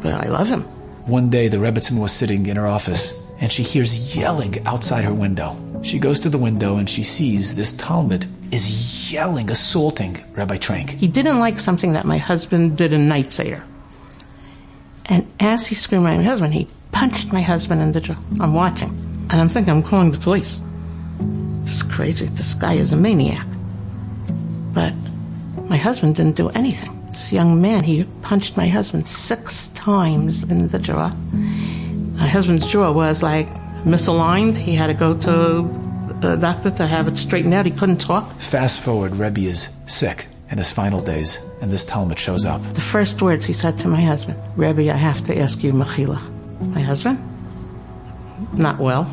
but 0.00 0.14
I 0.14 0.28
love 0.28 0.46
him. 0.46 0.62
One 1.06 1.28
day, 1.28 1.48
the 1.48 1.56
Rebbitzin 1.56 2.00
was 2.00 2.12
sitting 2.12 2.46
in 2.46 2.56
her 2.56 2.68
office 2.68 3.20
and 3.40 3.52
she 3.52 3.64
hears 3.64 4.16
yelling 4.16 4.64
outside 4.64 5.02
her 5.02 5.12
window. 5.12 5.60
She 5.82 5.98
goes 5.98 6.20
to 6.20 6.30
the 6.30 6.38
window 6.38 6.76
and 6.76 6.88
she 6.88 7.02
sees 7.02 7.56
this 7.56 7.72
Talmud 7.72 8.28
is 8.52 9.12
yelling, 9.12 9.50
assaulting 9.50 10.24
Rabbi 10.34 10.56
Trenk. 10.56 10.90
He 10.90 11.08
didn't 11.08 11.40
like 11.40 11.58
something 11.58 11.94
that 11.94 12.06
my 12.06 12.16
husband 12.16 12.78
did 12.78 12.92
in 12.92 13.08
Night 13.08 13.32
Seder. 13.32 13.64
And 15.06 15.26
as 15.40 15.66
he 15.66 15.74
screamed 15.74 16.06
at 16.06 16.16
my 16.16 16.22
husband, 16.22 16.54
he 16.54 16.68
punched 16.92 17.32
my 17.32 17.42
husband 17.42 17.82
in 17.82 17.90
the 17.90 18.00
jaw. 18.00 18.16
I'm 18.38 18.54
watching. 18.54 18.90
And 19.30 19.34
I'm 19.34 19.48
thinking, 19.48 19.74
I'm 19.74 19.82
calling 19.82 20.12
the 20.12 20.18
police. 20.18 20.60
This 21.64 21.74
is 21.74 21.82
crazy. 21.82 22.26
This 22.26 22.54
guy 22.54 22.74
is 22.74 22.92
a 22.92 22.96
maniac. 22.96 23.46
But 24.72 24.94
my 25.68 25.76
husband 25.76 26.14
didn't 26.14 26.36
do 26.36 26.50
anything. 26.50 27.03
This 27.14 27.32
young 27.32 27.62
man, 27.62 27.84
he 27.84 28.02
punched 28.22 28.56
my 28.56 28.66
husband 28.66 29.06
six 29.06 29.68
times 29.68 30.42
in 30.42 30.66
the 30.66 30.80
jaw. 30.80 31.12
My 32.14 32.26
husband's 32.26 32.66
jaw 32.66 32.90
was 32.90 33.22
like 33.22 33.48
misaligned. 33.84 34.56
He 34.56 34.74
had 34.74 34.88
to 34.88 34.94
go 34.94 35.16
to 35.18 35.60
a 36.28 36.36
doctor 36.36 36.72
to 36.72 36.88
have 36.88 37.06
it 37.06 37.16
straightened 37.16 37.54
out. 37.54 37.66
He 37.66 37.70
couldn't 37.70 38.00
talk. 38.00 38.28
Fast 38.40 38.82
forward, 38.82 39.14
Rebbe 39.14 39.42
is 39.42 39.68
sick 39.86 40.26
in 40.50 40.58
his 40.58 40.72
final 40.72 41.00
days, 41.00 41.38
and 41.62 41.70
this 41.70 41.84
Talmud 41.84 42.18
shows 42.18 42.44
up. 42.44 42.60
The 42.74 42.80
first 42.80 43.22
words 43.22 43.46
he 43.46 43.52
said 43.52 43.78
to 43.78 43.86
my 43.86 44.00
husband, 44.00 44.36
Rebbe, 44.56 44.92
I 44.92 44.96
have 44.96 45.22
to 45.24 45.38
ask 45.38 45.62
you 45.62 45.72
Mechila. 45.72 46.20
My 46.74 46.80
husband? 46.80 47.20
Not 48.54 48.80
well. 48.80 49.04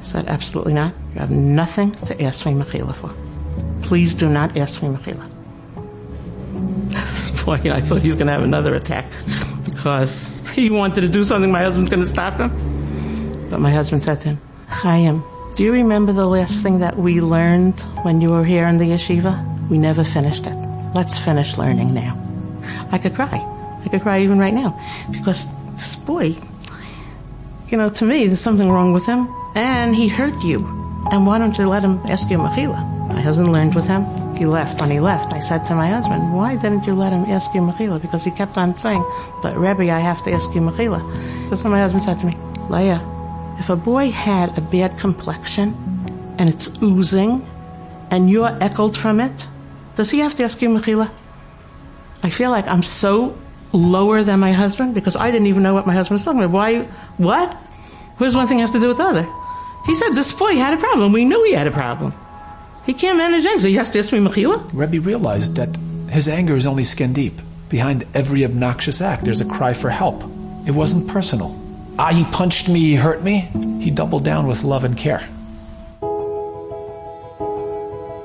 He 0.00 0.04
said, 0.04 0.26
absolutely 0.26 0.74
not. 0.74 0.92
You 1.14 1.20
have 1.20 1.30
nothing 1.30 1.92
to 1.92 2.22
ask 2.22 2.44
me 2.44 2.52
Mechila 2.52 2.94
for. 2.94 3.14
Please 3.80 4.14
do 4.14 4.28
not 4.28 4.58
ask 4.58 4.82
me 4.82 4.90
Mechila. 4.90 5.30
Point, 7.44 7.70
I 7.70 7.82
thought 7.82 8.00
he 8.00 8.08
was 8.08 8.16
going 8.16 8.28
to 8.28 8.32
have 8.32 8.42
another 8.42 8.74
attack 8.74 9.04
because 9.66 10.48
he 10.48 10.70
wanted 10.70 11.02
to 11.02 11.10
do 11.10 11.22
something. 11.22 11.52
My 11.52 11.62
husband's 11.62 11.90
going 11.90 12.00
to 12.00 12.08
stop 12.08 12.38
him. 12.38 12.48
But 13.50 13.60
my 13.60 13.70
husband 13.70 14.02
said 14.02 14.20
to 14.20 14.30
him, 14.30 14.40
Chaim, 14.68 15.22
do 15.54 15.62
you 15.62 15.70
remember 15.70 16.14
the 16.14 16.26
last 16.26 16.62
thing 16.62 16.78
that 16.78 16.96
we 16.96 17.20
learned 17.20 17.78
when 18.02 18.22
you 18.22 18.30
were 18.30 18.44
here 18.44 18.66
in 18.66 18.76
the 18.76 18.84
yeshiva? 18.84 19.68
We 19.68 19.76
never 19.76 20.04
finished 20.04 20.46
it. 20.46 20.56
Let's 20.94 21.18
finish 21.18 21.58
learning 21.58 21.92
now. 21.92 22.18
I 22.90 22.96
could 22.96 23.14
cry. 23.14 23.36
I 23.84 23.88
could 23.90 24.00
cry 24.00 24.22
even 24.22 24.38
right 24.38 24.54
now 24.54 24.80
because 25.12 25.46
this 25.72 25.96
boy, 25.96 26.34
you 27.68 27.76
know, 27.76 27.90
to 27.90 28.06
me, 28.06 28.26
there's 28.26 28.40
something 28.40 28.70
wrong 28.70 28.94
with 28.94 29.04
him 29.04 29.28
and 29.54 29.94
he 29.94 30.08
hurt 30.08 30.42
you. 30.42 30.66
And 31.12 31.26
why 31.26 31.36
don't 31.36 31.58
you 31.58 31.68
let 31.68 31.82
him 31.82 32.00
ask 32.06 32.30
you 32.30 32.40
a 32.40 32.48
Mechila? 32.48 33.08
My 33.08 33.20
husband 33.20 33.52
learned 33.52 33.74
with 33.74 33.86
him. 33.86 34.23
He 34.36 34.46
left. 34.46 34.80
When 34.80 34.90
he 34.90 35.00
left, 35.00 35.32
I 35.32 35.40
said 35.40 35.64
to 35.66 35.74
my 35.74 35.88
husband, 35.88 36.34
why 36.34 36.56
didn't 36.56 36.86
you 36.86 36.94
let 36.94 37.12
him 37.12 37.24
ask 37.24 37.54
you 37.54 37.60
Mechila? 37.60 38.02
Because 38.02 38.24
he 38.24 38.30
kept 38.30 38.56
on 38.58 38.76
saying, 38.76 39.04
but 39.42 39.56
Rebbe, 39.56 39.92
I 39.92 40.00
have 40.00 40.22
to 40.24 40.32
ask 40.32 40.52
you 40.54 40.60
Mechila. 40.60 41.00
That's 41.48 41.62
what 41.62 41.70
my 41.70 41.80
husband 41.80 42.02
said 42.02 42.18
to 42.20 42.26
me. 42.26 42.32
Leah, 42.68 43.00
if 43.58 43.70
a 43.70 43.76
boy 43.76 44.10
had 44.10 44.58
a 44.58 44.60
bad 44.60 44.98
complexion 44.98 45.74
and 46.38 46.48
it's 46.48 46.70
oozing 46.82 47.46
and 48.10 48.28
you're 48.28 48.56
echoed 48.60 48.96
from 48.96 49.20
it, 49.20 49.48
does 49.94 50.10
he 50.10 50.18
have 50.18 50.34
to 50.34 50.42
ask 50.42 50.60
you 50.60 50.68
Mechila? 50.68 51.10
I 52.22 52.30
feel 52.30 52.50
like 52.50 52.66
I'm 52.66 52.82
so 52.82 53.38
lower 53.72 54.22
than 54.22 54.40
my 54.40 54.52
husband 54.52 54.94
because 54.94 55.14
I 55.14 55.30
didn't 55.30 55.46
even 55.46 55.62
know 55.62 55.74
what 55.74 55.86
my 55.86 55.94
husband 55.94 56.16
was 56.16 56.24
talking 56.24 56.40
about. 56.40 56.52
Why? 56.52 56.82
What? 57.18 57.54
What 58.16 58.26
does 58.26 58.34
one 58.34 58.46
thing 58.46 58.58
have 58.58 58.72
to 58.72 58.80
do 58.80 58.88
with 58.88 58.96
the 58.96 59.04
other? 59.04 59.28
He 59.86 59.94
said 59.94 60.10
this 60.14 60.32
boy 60.32 60.56
had 60.56 60.74
a 60.74 60.76
problem. 60.78 61.12
We 61.12 61.24
knew 61.24 61.44
he 61.44 61.52
had 61.52 61.66
a 61.66 61.70
problem. 61.70 62.14
He 62.86 62.92
can't 62.92 63.16
manage 63.16 63.46
anger, 63.46 63.66
he 63.66 63.74
has 63.76 63.90
to 63.90 63.98
ask 63.98 64.12
me 64.12 64.18
Mechila? 64.18 64.68
Rebbe 64.74 65.00
realized 65.00 65.56
that 65.56 65.74
his 66.10 66.28
anger 66.28 66.54
is 66.54 66.66
only 66.66 66.84
skin 66.84 67.14
deep. 67.14 67.32
Behind 67.70 68.04
every 68.14 68.44
obnoxious 68.44 69.00
act, 69.00 69.24
there's 69.24 69.40
a 69.40 69.46
cry 69.46 69.72
for 69.72 69.88
help. 69.88 70.22
It 70.66 70.72
wasn't 70.72 71.08
personal. 71.08 71.58
Ah, 71.98 72.12
he 72.12 72.24
punched 72.24 72.68
me, 72.68 72.80
he 72.80 72.94
hurt 72.94 73.22
me. 73.22 73.48
He 73.80 73.90
doubled 73.90 74.24
down 74.24 74.46
with 74.46 74.64
love 74.64 74.84
and 74.84 74.98
care. 74.98 75.26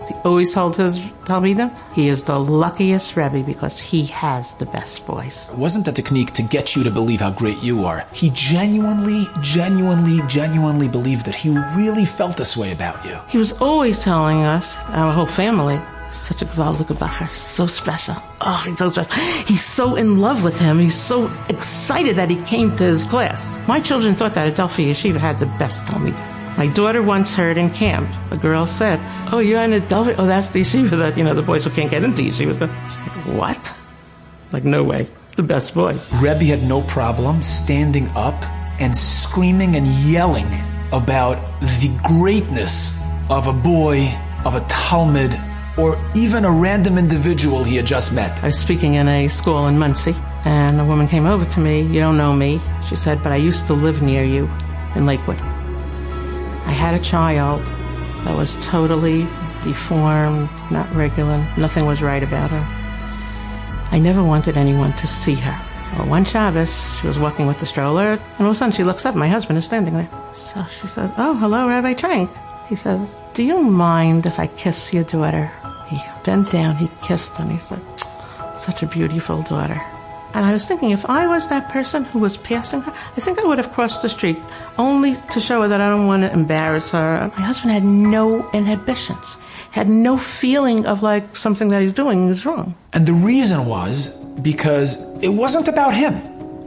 He 0.09 0.15
always 0.25 0.51
told 0.53 0.75
his 0.75 0.99
Talmidim, 1.25 1.71
he 1.93 2.07
is 2.09 2.23
the 2.23 2.39
luckiest 2.39 3.15
Rebbe 3.15 3.43
because 3.43 3.79
he 3.79 4.05
has 4.07 4.55
the 4.55 4.65
best 4.65 5.05
voice. 5.05 5.53
It 5.53 5.59
wasn't 5.59 5.87
a 5.87 5.91
technique 5.91 6.31
to 6.31 6.41
get 6.41 6.75
you 6.75 6.83
to 6.83 6.89
believe 6.89 7.19
how 7.19 7.29
great 7.29 7.61
you 7.61 7.85
are. 7.85 8.05
He 8.11 8.31
genuinely, 8.31 9.27
genuinely, 9.41 10.21
genuinely 10.27 10.87
believed 10.87 11.25
that 11.27 11.35
he 11.35 11.49
really 11.77 12.05
felt 12.05 12.37
this 12.37 12.57
way 12.57 12.71
about 12.71 13.05
you. 13.05 13.19
He 13.29 13.37
was 13.37 13.53
always 13.61 14.03
telling 14.03 14.41
us, 14.41 14.75
our 14.89 15.13
whole 15.13 15.27
family, 15.27 15.79
such 16.09 16.41
a 16.41 16.45
gewaldige 16.45 16.95
bacher, 16.97 17.29
so 17.31 17.67
special. 17.67 18.15
Oh, 18.41 18.63
he's 18.65 18.79
so 18.79 18.89
special. 18.89 19.13
He's 19.45 19.63
so 19.63 19.95
in 19.95 20.19
love 20.19 20.43
with 20.43 20.59
him. 20.59 20.79
He's 20.79 20.99
so 20.99 21.31
excited 21.49 22.15
that 22.15 22.31
he 22.31 22.41
came 22.45 22.75
to 22.77 22.83
his 22.83 23.05
class. 23.05 23.61
My 23.67 23.79
children 23.79 24.15
thought 24.15 24.33
that 24.33 24.51
Adelphia 24.51 24.89
Yeshiva 24.89 25.17
had 25.17 25.37
the 25.37 25.45
best 25.45 25.85
Talmud. 25.85 26.15
My 26.59 26.67
daughter 26.67 27.01
once 27.01 27.37
heard 27.37 27.57
in 27.57 27.69
camp, 27.69 28.09
a 28.31 28.35
girl 28.35 28.65
said, 28.65 28.99
Oh, 29.31 29.39
you're 29.39 29.61
in 29.61 29.71
Adelphia? 29.71 30.15
Oh, 30.17 30.25
that's 30.25 30.49
the 30.49 30.59
yeshiva 30.59 30.89
that, 30.97 31.17
you 31.17 31.23
know, 31.23 31.33
the 31.33 31.41
boys 31.41 31.63
who 31.63 31.69
can't 31.69 31.89
get 31.89 32.03
into 32.03 32.21
yeshivas 32.21 32.59
go. 32.59 32.67
She's 32.89 32.99
like, 32.99 33.37
what? 33.39 33.73
Like, 34.51 34.65
no 34.65 34.83
way. 34.83 35.07
It's 35.27 35.35
the 35.35 35.43
best 35.43 35.73
boys. 35.73 36.11
Rebbe 36.21 36.43
had 36.43 36.63
no 36.63 36.81
problem 36.81 37.41
standing 37.43 38.09
up 38.09 38.43
and 38.81 38.93
screaming 38.93 39.77
and 39.77 39.87
yelling 39.87 40.47
about 40.91 41.37
the 41.61 41.97
greatness 42.03 43.01
of 43.29 43.47
a 43.47 43.53
boy, 43.53 44.13
of 44.43 44.55
a 44.55 44.59
Talmud, 44.67 45.39
or 45.77 45.97
even 46.13 46.43
a 46.43 46.51
random 46.51 46.97
individual 46.97 47.63
he 47.63 47.77
had 47.77 47.85
just 47.85 48.11
met. 48.11 48.43
I 48.43 48.47
was 48.47 48.59
speaking 48.59 48.95
in 48.95 49.07
a 49.07 49.29
school 49.29 49.65
in 49.67 49.79
Monsey, 49.79 50.13
and 50.43 50.81
a 50.81 50.83
woman 50.83 51.07
came 51.07 51.25
over 51.25 51.45
to 51.45 51.59
me. 51.61 51.83
You 51.83 52.01
don't 52.01 52.17
know 52.17 52.33
me. 52.33 52.59
She 52.89 52.97
said, 52.97 53.23
but 53.23 53.31
I 53.31 53.37
used 53.37 53.65
to 53.67 53.73
live 53.73 54.01
near 54.01 54.25
you 54.25 54.49
in 54.93 55.05
Lakewood. 55.05 55.39
I 56.69 56.71
had 56.71 56.93
a 56.93 56.99
child 56.99 57.61
that 58.25 58.37
was 58.37 58.55
totally 58.63 59.21
deformed, 59.63 60.47
not 60.69 60.87
regular, 60.93 61.43
nothing 61.57 61.87
was 61.87 61.99
right 61.99 62.21
about 62.21 62.51
her. 62.51 62.63
I 63.91 63.97
never 63.97 64.23
wanted 64.23 64.55
anyone 64.55 64.93
to 64.93 65.07
see 65.07 65.33
her. 65.33 65.59
Well, 65.97 66.07
one 66.07 66.25
Shabbos, 66.25 66.95
she 66.99 67.07
was 67.07 67.17
walking 67.17 67.47
with 67.47 67.59
the 67.59 67.65
stroller, 67.65 68.11
and 68.11 68.39
all 68.39 68.45
of 68.45 68.51
a 68.51 68.55
sudden 68.55 68.71
she 68.71 68.83
looks 68.83 69.03
up. 69.03 69.15
My 69.15 69.27
husband 69.27 69.57
is 69.57 69.65
standing 69.65 69.95
there. 69.95 70.07
So 70.33 70.63
she 70.65 70.85
says, 70.85 71.11
Oh, 71.17 71.33
hello, 71.37 71.67
Rabbi 71.67 71.95
Trenk. 71.95 72.29
He 72.67 72.75
says, 72.75 73.19
Do 73.33 73.43
you 73.43 73.63
mind 73.63 74.27
if 74.27 74.37
I 74.39 74.45
kiss 74.45 74.93
your 74.93 75.05
daughter? 75.05 75.51
He 75.87 75.99
bent 76.23 76.51
down, 76.51 76.75
he 76.75 76.91
kissed, 77.01 77.39
and 77.39 77.51
he 77.51 77.57
said, 77.57 77.81
Such 78.57 78.83
a 78.83 78.85
beautiful 78.85 79.41
daughter. 79.41 79.81
And 80.33 80.45
I 80.45 80.53
was 80.53 80.67
thinking, 80.67 80.91
if 80.91 81.05
I 81.09 81.27
was 81.27 81.47
that 81.47 81.69
person 81.69 82.03
who 82.05 82.19
was 82.19 82.37
passing 82.37 82.81
her, 82.81 82.91
I 82.91 83.19
think 83.19 83.39
I 83.39 83.45
would 83.45 83.57
have 83.57 83.71
crossed 83.71 84.03
the 84.03 84.09
street 84.09 84.37
only 84.77 85.15
to 85.31 85.39
show 85.39 85.61
her 85.63 85.67
that 85.67 85.81
I 85.81 85.89
don't 85.89 86.05
want 86.05 86.23
to 86.23 86.31
embarrass 86.31 86.91
her. 86.91 87.31
My 87.35 87.43
husband 87.43 87.71
had 87.71 87.83
no 87.83 88.49
inhibitions, 88.51 89.37
had 89.71 89.89
no 89.89 90.17
feeling 90.17 90.85
of 90.85 91.01
like 91.01 91.35
something 91.35 91.69
that 91.69 91.81
he's 91.81 91.93
doing 91.93 92.27
is 92.29 92.45
wrong. 92.45 92.75
And 92.93 93.07
the 93.07 93.13
reason 93.13 93.65
was 93.65 94.11
because 94.41 95.01
it 95.21 95.29
wasn't 95.29 95.67
about 95.67 95.93
him. 95.93 96.13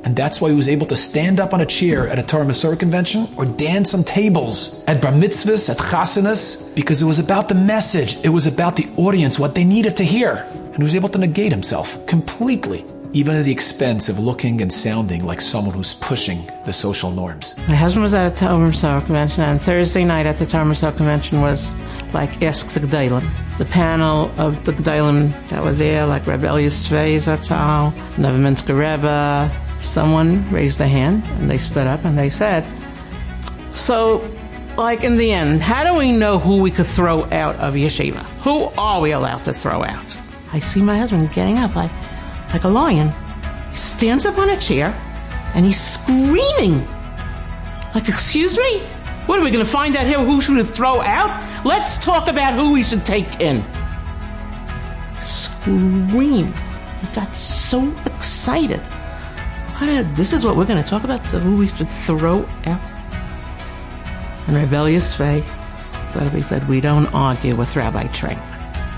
And 0.04 0.16
that's 0.16 0.40
why 0.40 0.50
he 0.50 0.56
was 0.56 0.68
able 0.68 0.86
to 0.86 0.96
stand 0.96 1.38
up 1.38 1.54
on 1.54 1.60
a 1.60 1.66
chair 1.66 2.08
at 2.08 2.18
a 2.18 2.24
Torah 2.24 2.44
Masorah 2.44 2.78
convention 2.78 3.28
or 3.36 3.44
dance 3.46 3.94
on 3.94 4.02
tables 4.02 4.82
at 4.88 5.00
bar 5.00 5.12
mitzvahs, 5.12 5.70
at 5.70 5.76
chasanas, 5.76 6.74
because 6.74 7.02
it 7.02 7.06
was 7.06 7.20
about 7.20 7.48
the 7.48 7.54
message. 7.54 8.16
It 8.24 8.30
was 8.30 8.46
about 8.46 8.74
the 8.74 8.88
audience, 8.96 9.38
what 9.38 9.54
they 9.54 9.62
needed 9.62 9.96
to 9.98 10.04
hear. 10.04 10.44
And 10.50 10.78
he 10.78 10.82
was 10.82 10.96
able 10.96 11.08
to 11.10 11.18
negate 11.18 11.52
himself 11.52 12.04
completely, 12.06 12.84
even 13.12 13.36
at 13.36 13.44
the 13.44 13.52
expense 13.52 14.08
of 14.08 14.18
looking 14.18 14.62
and 14.62 14.72
sounding 14.72 15.24
like 15.24 15.40
someone 15.40 15.74
who's 15.74 15.94
pushing 15.94 16.48
the 16.64 16.72
social 16.72 17.10
norms. 17.10 17.56
My 17.68 17.74
husband 17.74 18.02
was 18.02 18.14
at 18.14 18.40
a 18.40 18.46
Masorah 18.46 19.04
convention, 19.04 19.44
and 19.44 19.60
Thursday 19.60 20.04
night 20.04 20.26
at 20.26 20.38
the 20.38 20.46
Masorah 20.46 20.96
convention 20.96 21.40
was 21.42 21.74
like 22.12 22.42
Ask 22.42 22.68
the 22.68 22.80
G'daylim. 22.80 23.28
The 23.58 23.66
panel 23.66 24.30
of 24.38 24.64
the 24.64 24.72
G'daylim 24.72 25.48
that 25.48 25.62
were 25.62 25.72
there, 25.72 26.06
like 26.06 26.26
Rebbe 26.26 26.46
Elya 26.46 26.70
Svei 26.70 27.16
Zatzal, 27.16 27.92
Novominsker 28.16 28.76
Rebbe, 28.76 29.50
someone 29.78 30.50
raised 30.50 30.80
a 30.80 30.88
hand 30.88 31.24
and 31.38 31.50
they 31.50 31.58
stood 31.58 31.86
up 31.86 32.04
and 32.04 32.18
they 32.18 32.30
said, 32.30 32.66
So, 33.72 34.26
like 34.78 35.04
in 35.04 35.16
the 35.16 35.32
end, 35.32 35.60
how 35.60 35.84
do 35.84 35.98
we 35.98 36.12
know 36.12 36.38
who 36.38 36.58
we 36.62 36.70
could 36.70 36.86
throw 36.86 37.24
out 37.24 37.56
of 37.56 37.74
yeshiva? 37.74 38.22
Who 38.42 38.64
are 38.78 39.00
we 39.00 39.12
allowed 39.12 39.44
to 39.44 39.52
throw 39.52 39.84
out? 39.84 40.18
I 40.54 40.58
see 40.58 40.80
my 40.80 40.98
husband 40.98 41.30
getting 41.32 41.58
up 41.58 41.76
like, 41.76 41.90
like 42.52 42.64
a 42.64 42.68
lion, 42.68 43.12
stands 43.72 44.26
up 44.26 44.38
on 44.38 44.50
a 44.50 44.56
chair 44.56 44.94
and 45.54 45.64
he's 45.64 45.80
screaming. 45.80 46.86
Like, 47.94 48.08
excuse 48.08 48.56
me? 48.56 48.80
What 49.26 49.38
are 49.38 49.42
we 49.42 49.50
going 49.50 49.64
to 49.64 49.70
find 49.70 49.96
out 49.96 50.06
here 50.06 50.18
who 50.18 50.40
should 50.40 50.66
throw 50.66 51.00
out? 51.02 51.64
Let's 51.64 52.02
talk 52.02 52.28
about 52.28 52.54
who 52.54 52.72
we 52.72 52.82
should 52.82 53.06
take 53.06 53.40
in. 53.40 53.64
Scream. 55.20 56.52
I 56.54 57.14
got 57.14 57.34
so 57.36 57.92
excited. 58.06 58.80
This 60.14 60.32
is 60.32 60.44
what 60.44 60.56
we're 60.56 60.66
going 60.66 60.82
to 60.82 60.88
talk 60.88 61.04
about, 61.04 61.20
who 61.26 61.56
we 61.56 61.66
should 61.68 61.88
throw 61.88 62.48
out. 62.66 62.80
And 64.46 64.56
Reb 64.56 64.70
Elya 64.70 65.00
Svei 65.00 65.42
he 66.20 66.42
said, 66.42 66.68
We 66.68 66.80
don't 66.80 67.06
argue 67.14 67.56
with 67.56 67.74
Rabbi 67.74 68.04
Trenk. 68.08 68.42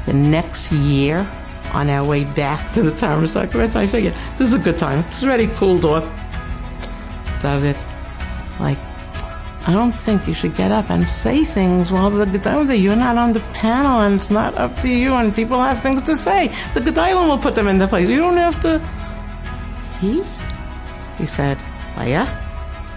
The 0.06 0.12
next 0.12 0.72
year, 0.72 1.26
on 1.74 1.90
our 1.90 2.06
way 2.06 2.24
back 2.24 2.70
to 2.72 2.82
the 2.82 2.92
Masorah 2.92 3.50
convention, 3.50 3.80
I 3.80 3.86
figured, 3.86 4.14
this 4.38 4.48
is 4.48 4.54
a 4.54 4.58
good 4.58 4.78
time. 4.78 5.00
It's 5.00 5.22
already 5.24 5.48
cooled 5.48 5.84
off. 5.84 6.04
David, 7.42 7.76
like, 8.60 8.78
I 9.66 9.72
don't 9.72 9.92
think 9.92 10.28
you 10.28 10.34
should 10.34 10.54
get 10.54 10.70
up 10.70 10.90
and 10.90 11.08
say 11.08 11.44
things 11.44 11.90
while 11.90 12.10
the 12.10 12.26
Gedalim, 12.26 12.80
you're 12.80 12.96
not 12.96 13.16
on 13.16 13.32
the 13.32 13.40
panel 13.54 14.02
and 14.02 14.14
it's 14.14 14.30
not 14.30 14.54
up 14.56 14.78
to 14.80 14.88
you 14.88 15.12
and 15.14 15.34
people 15.34 15.60
have 15.60 15.80
things 15.80 16.02
to 16.02 16.16
say. 16.16 16.48
The 16.74 16.80
Gedalim 16.80 17.28
will 17.28 17.38
put 17.38 17.54
them 17.54 17.68
in 17.68 17.78
their 17.78 17.88
place. 17.88 18.08
You 18.08 18.18
don't 18.18 18.36
have 18.36 18.60
to. 18.62 18.78
He? 20.00 20.22
He 21.18 21.26
said, 21.26 21.58
Leah, 21.98 22.28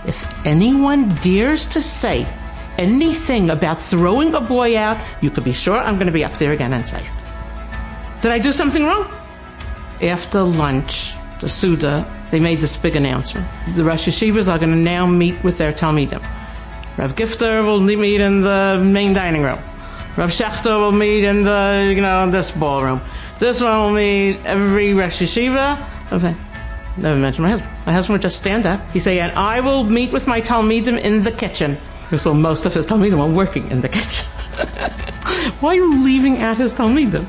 if 0.06 0.46
anyone 0.46 1.10
dares 1.16 1.68
to 1.68 1.82
say 1.82 2.28
anything 2.78 3.50
about 3.50 3.80
throwing 3.80 4.34
a 4.36 4.42
boy 4.42 4.78
out, 4.78 4.98
you 5.22 5.30
could 5.32 5.44
be 5.44 5.54
sure 5.54 5.78
I'm 5.78 5.96
going 5.96 6.08
to 6.08 6.14
be 6.14 6.24
up 6.24 6.34
there 6.34 6.52
again 6.52 6.74
and 6.74 6.88
say 6.88 7.00
it. 7.00 7.17
Did 8.22 8.32
I 8.32 8.40
do 8.40 8.52
something 8.52 8.84
wrong? 8.84 9.12
After 10.02 10.44
lunch, 10.44 11.14
the 11.40 11.48
Suda, 11.48 12.06
they 12.32 12.40
made 12.40 12.60
this 12.60 12.76
big 12.76 12.96
announcement. 12.96 13.48
The 13.76 13.84
Rosh 13.84 14.08
Yeshivas 14.08 14.52
are 14.52 14.58
going 14.58 14.72
to 14.72 14.78
now 14.78 15.06
meet 15.06 15.44
with 15.44 15.58
their 15.58 15.72
Talmidim. 15.72 16.22
Rav 16.98 17.16
Gifter 17.16 17.64
will 17.64 17.80
meet 17.80 18.20
in 18.22 18.42
the 18.42 18.82
main 18.84 19.14
dining 19.14 19.44
room. 19.44 19.60
Rav 20.18 20.32
Shechter 20.32 20.80
will 20.80 20.92
meet 20.92 21.24
in 21.24 21.44
the, 21.44 21.94
you 21.96 22.02
know, 22.02 22.30
this 22.32 22.50
ballroom. 22.50 23.02
This 23.38 23.62
one 23.62 23.80
will 23.80 23.92
meet 23.92 24.44
every 24.46 24.96
Rosh 24.96 25.22
Yeshiva. 25.22 25.78
Okay. 26.12 26.36
Never 26.98 27.20
mentioned 27.20 27.44
my 27.44 27.52
husband. 27.52 27.72
My 27.86 27.94
husband 27.94 28.14
would 28.16 28.22
just 28.24 28.38
stand 28.38 28.66
up. 28.66 28.82
He'd 28.92 29.00
say, 29.00 29.20
and 29.20 29.32
I 29.34 29.60
will 29.60 29.84
meet 29.84 30.12
with 30.12 30.28
my 30.28 30.42
Talmidim 30.42 31.00
in 31.00 31.22
the 31.22 31.32
kitchen. 31.32 31.78
So 32.18 32.34
most 32.34 32.66
of 32.66 32.74
his 32.74 32.88
Talmidim 32.88 33.20
were 33.20 33.32
working 33.32 33.70
in 33.70 33.82
the 33.82 33.90
kitchen. 33.90 34.26
Why 35.60 35.74
are 35.74 35.76
you 35.76 36.04
leaving 36.04 36.40
out 36.40 36.58
his 36.58 36.74
Talmidim? 36.74 37.28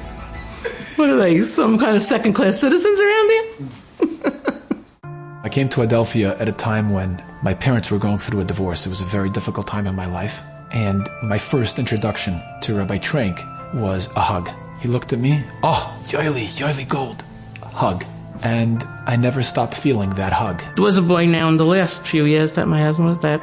What 0.98 1.10
are 1.10 1.16
they, 1.16 1.42
some 1.42 1.78
kind 1.78 1.94
of 1.94 2.02
second 2.02 2.32
class 2.32 2.58
citizens 2.58 3.00
around 3.00 3.30
here? 3.30 4.62
I 5.44 5.48
came 5.48 5.68
to 5.68 5.82
Adelphia 5.82 6.38
at 6.40 6.48
a 6.48 6.52
time 6.52 6.90
when 6.90 7.22
my 7.44 7.54
parents 7.54 7.92
were 7.92 8.00
going 8.00 8.18
through 8.18 8.40
a 8.40 8.44
divorce. 8.44 8.84
It 8.84 8.88
was 8.88 9.00
a 9.00 9.04
very 9.04 9.30
difficult 9.30 9.68
time 9.68 9.86
in 9.86 9.94
my 9.94 10.06
life. 10.06 10.42
And 10.72 11.08
my 11.22 11.38
first 11.38 11.78
introduction 11.78 12.42
to 12.62 12.74
Rabbi 12.74 12.98
Trenk 12.98 13.38
was 13.76 14.08
a 14.16 14.20
hug. 14.20 14.50
He 14.80 14.88
looked 14.88 15.12
at 15.12 15.20
me, 15.20 15.40
oh, 15.62 15.96
Yoili, 16.06 16.46
Yoili 16.58 16.88
Gold, 16.88 17.24
hug. 17.62 18.04
And 18.42 18.82
I 19.06 19.14
never 19.14 19.44
stopped 19.44 19.76
feeling 19.76 20.10
that 20.10 20.32
hug. 20.32 20.64
There 20.74 20.82
was 20.82 20.96
a 20.96 21.02
boy 21.02 21.26
now 21.26 21.48
in 21.48 21.58
the 21.58 21.64
last 21.64 22.04
few 22.08 22.24
years 22.24 22.54
that 22.54 22.66
my 22.66 22.82
husband 22.82 23.08
was 23.08 23.20
that 23.20 23.40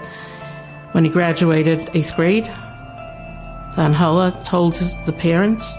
when 0.92 1.06
he 1.06 1.10
graduated 1.10 1.90
eighth 1.94 2.18
grade, 2.18 2.52
Anhala 3.78 4.44
told 4.44 4.74
the 5.06 5.14
parents, 5.14 5.78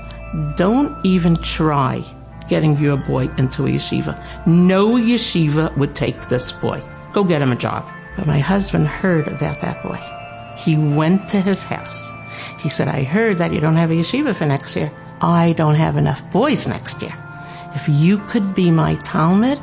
don't 0.57 0.97
even 1.05 1.37
try 1.37 2.05
getting 2.49 2.79
your 2.79 2.97
boy 2.97 3.29
into 3.39 3.67
a 3.67 3.71
yeshiva. 3.71 4.21
No 4.47 4.93
yeshiva 4.93 5.77
would 5.77 5.95
take 5.95 6.29
this 6.29 6.53
boy. 6.53 6.83
Go 7.13 7.25
get 7.25 7.43
him 7.43 7.53
a 7.53 7.57
job. 7.57 7.85
But 8.17 8.27
my 8.27 8.39
husband 8.39 8.87
heard 8.87 9.29
about 9.29 9.61
that 9.61 9.83
boy. 9.83 10.01
He 10.57 10.77
went 10.77 11.29
to 11.29 11.41
his 11.41 11.65
house. 11.65 12.11
He 12.59 12.69
said, 12.69 12.89
I 12.89 13.03
heard 13.03 13.39
that 13.39 13.53
you 13.53 13.61
don't 13.61 13.77
have 13.77 13.91
a 13.91 13.95
yeshiva 13.95 14.35
for 14.35 14.47
next 14.47 14.77
year. 14.77 14.91
I 15.21 15.53
don't 15.53 15.75
have 15.75 15.97
enough 15.97 16.23
boys 16.33 16.69
next 16.69 17.03
year. 17.03 17.15
If 17.75 17.89
you 17.89 18.19
could 18.19 18.55
be 18.55 18.71
my 18.71 18.95
Talmud, 18.97 19.61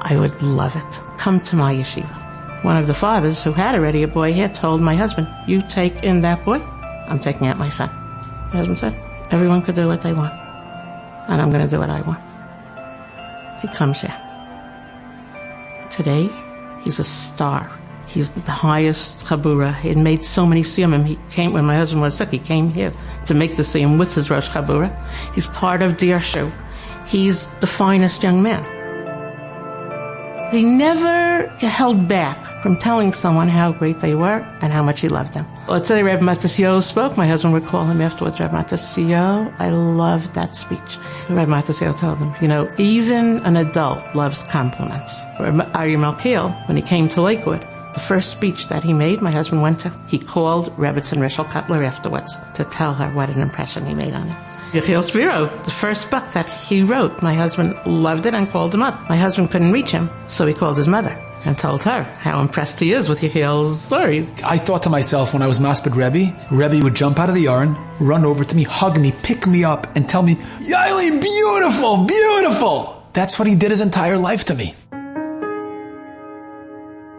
I 0.00 0.16
would 0.18 0.42
love 0.42 0.76
it. 0.76 1.18
Come 1.18 1.40
to 1.40 1.56
my 1.56 1.74
yeshiva. 1.74 2.64
One 2.64 2.76
of 2.76 2.86
the 2.86 2.94
fathers 2.94 3.42
who 3.42 3.52
had 3.52 3.74
already 3.74 4.02
a 4.02 4.08
boy 4.08 4.32
here 4.32 4.48
told 4.48 4.80
my 4.80 4.94
husband, 4.94 5.28
you 5.46 5.62
take 5.62 6.02
in 6.02 6.22
that 6.22 6.44
boy, 6.44 6.58
I'm 7.08 7.18
taking 7.18 7.46
out 7.46 7.58
my 7.58 7.68
son. 7.68 7.90
My 7.90 8.56
husband 8.56 8.78
said, 8.78 9.05
everyone 9.30 9.62
could 9.62 9.74
do 9.74 9.86
what 9.86 10.02
they 10.02 10.12
want. 10.12 10.32
And 11.28 11.42
I'm 11.42 11.50
going 11.50 11.64
to 11.64 11.70
do 11.70 11.78
what 11.78 11.90
I 11.90 12.00
want. 12.02 12.20
He 13.60 13.68
comes 13.68 14.00
here. 14.00 14.14
Today, 15.90 16.28
he's 16.82 16.98
a 16.98 17.04
star. 17.04 17.70
He's 18.06 18.30
the 18.30 18.50
highest 18.50 19.24
chabura. 19.24 19.74
He 19.74 19.88
had 19.88 19.98
made 19.98 20.24
so 20.24 20.46
many 20.46 20.62
siyumim. 20.62 21.04
He 21.04 21.18
came 21.30 21.52
when 21.52 21.64
my 21.64 21.74
husband 21.74 22.02
was 22.02 22.16
sick. 22.16 22.30
He 22.30 22.38
came 22.38 22.70
here 22.70 22.92
to 23.26 23.34
make 23.34 23.56
the 23.56 23.62
siyum 23.62 23.98
with 23.98 24.14
his 24.14 24.30
rosh 24.30 24.48
chabura. 24.48 24.90
He's 25.34 25.46
part 25.46 25.82
of 25.82 25.94
Dirshu. 25.94 26.52
He's 27.06 27.48
the 27.58 27.66
finest 27.66 28.22
young 28.22 28.42
man. 28.42 28.75
He 30.50 30.62
never 30.62 31.48
held 31.58 32.06
back 32.06 32.62
from 32.62 32.76
telling 32.76 33.12
someone 33.12 33.48
how 33.48 33.72
great 33.72 34.00
they 34.00 34.14
were 34.14 34.46
and 34.60 34.72
how 34.72 34.82
much 34.82 35.00
he 35.00 35.08
loved 35.08 35.34
them. 35.34 35.46
Let's 35.68 35.88
say 35.88 36.02
Reb 36.02 36.20
Mattisyahu 36.20 36.82
spoke. 36.82 37.16
My 37.16 37.26
husband 37.26 37.52
would 37.54 37.66
call 37.66 37.84
him 37.84 38.00
afterwards, 38.00 38.38
Reb 38.38 38.52
Mattisyahu, 38.52 39.52
I 39.58 39.70
loved 39.70 40.34
that 40.34 40.54
speech. 40.54 40.98
Reb 41.28 41.48
Mattisyahu 41.48 41.98
told 41.98 42.18
him, 42.18 42.32
you 42.40 42.46
know, 42.46 42.68
even 42.78 43.38
an 43.44 43.56
adult 43.56 44.02
loves 44.14 44.44
compliments. 44.44 45.24
Reb 45.40 45.60
Ari 45.74 45.96
Malkiel, 45.96 46.68
when 46.68 46.76
he 46.76 46.82
came 46.82 47.08
to 47.08 47.22
Lakewood, 47.22 47.66
the 47.94 48.00
first 48.00 48.30
speech 48.30 48.68
that 48.68 48.84
he 48.84 48.92
made, 48.92 49.20
my 49.22 49.30
husband 49.32 49.62
went 49.62 49.80
to, 49.80 49.92
he 50.06 50.18
called 50.18 50.68
Rebbitzin 50.76 51.18
Rishel 51.18 51.46
Kotler 51.46 51.84
afterwards 51.84 52.36
to 52.54 52.64
tell 52.64 52.94
her 52.94 53.10
what 53.10 53.30
an 53.30 53.40
impression 53.40 53.84
he 53.84 53.94
made 53.94 54.12
on 54.14 54.28
him. 54.28 54.55
Yechiel 54.76 55.02
Spiro, 55.02 55.46
the 55.64 55.70
first 55.70 56.10
book 56.10 56.30
that 56.32 56.46
he 56.46 56.82
wrote, 56.82 57.22
my 57.22 57.32
husband 57.32 57.74
loved 57.86 58.26
it 58.26 58.34
and 58.34 58.50
called 58.50 58.74
him 58.74 58.82
up. 58.82 59.08
My 59.08 59.16
husband 59.16 59.50
couldn't 59.50 59.72
reach 59.72 59.90
him, 59.90 60.10
so 60.28 60.46
he 60.46 60.52
called 60.52 60.76
his 60.76 60.86
mother 60.86 61.16
and 61.46 61.56
told 61.56 61.82
her 61.84 62.02
how 62.18 62.42
impressed 62.42 62.78
he 62.80 62.92
is 62.92 63.08
with 63.08 63.22
Yechiel's 63.22 63.80
stories. 63.80 64.34
I 64.44 64.58
thought 64.58 64.82
to 64.82 64.90
myself 64.90 65.32
when 65.32 65.42
I 65.42 65.46
was 65.46 65.60
Maspid 65.60 65.96
Rebbe, 65.96 66.36
Rebbe 66.50 66.84
would 66.84 66.94
jump 66.94 67.18
out 67.18 67.30
of 67.30 67.34
the 67.34 67.40
yarn, 67.40 67.74
run 68.00 68.26
over 68.26 68.44
to 68.44 68.54
me, 68.54 68.64
hug 68.64 69.00
me, 69.00 69.14
pick 69.22 69.46
me 69.46 69.64
up, 69.64 69.86
and 69.96 70.06
tell 70.06 70.22
me, 70.22 70.34
Yaeli, 70.34 71.22
beautiful, 71.22 72.04
beautiful! 72.04 73.02
That's 73.14 73.38
what 73.38 73.48
he 73.48 73.54
did 73.54 73.70
his 73.70 73.80
entire 73.80 74.18
life 74.18 74.44
to 74.46 74.54
me. 74.54 74.74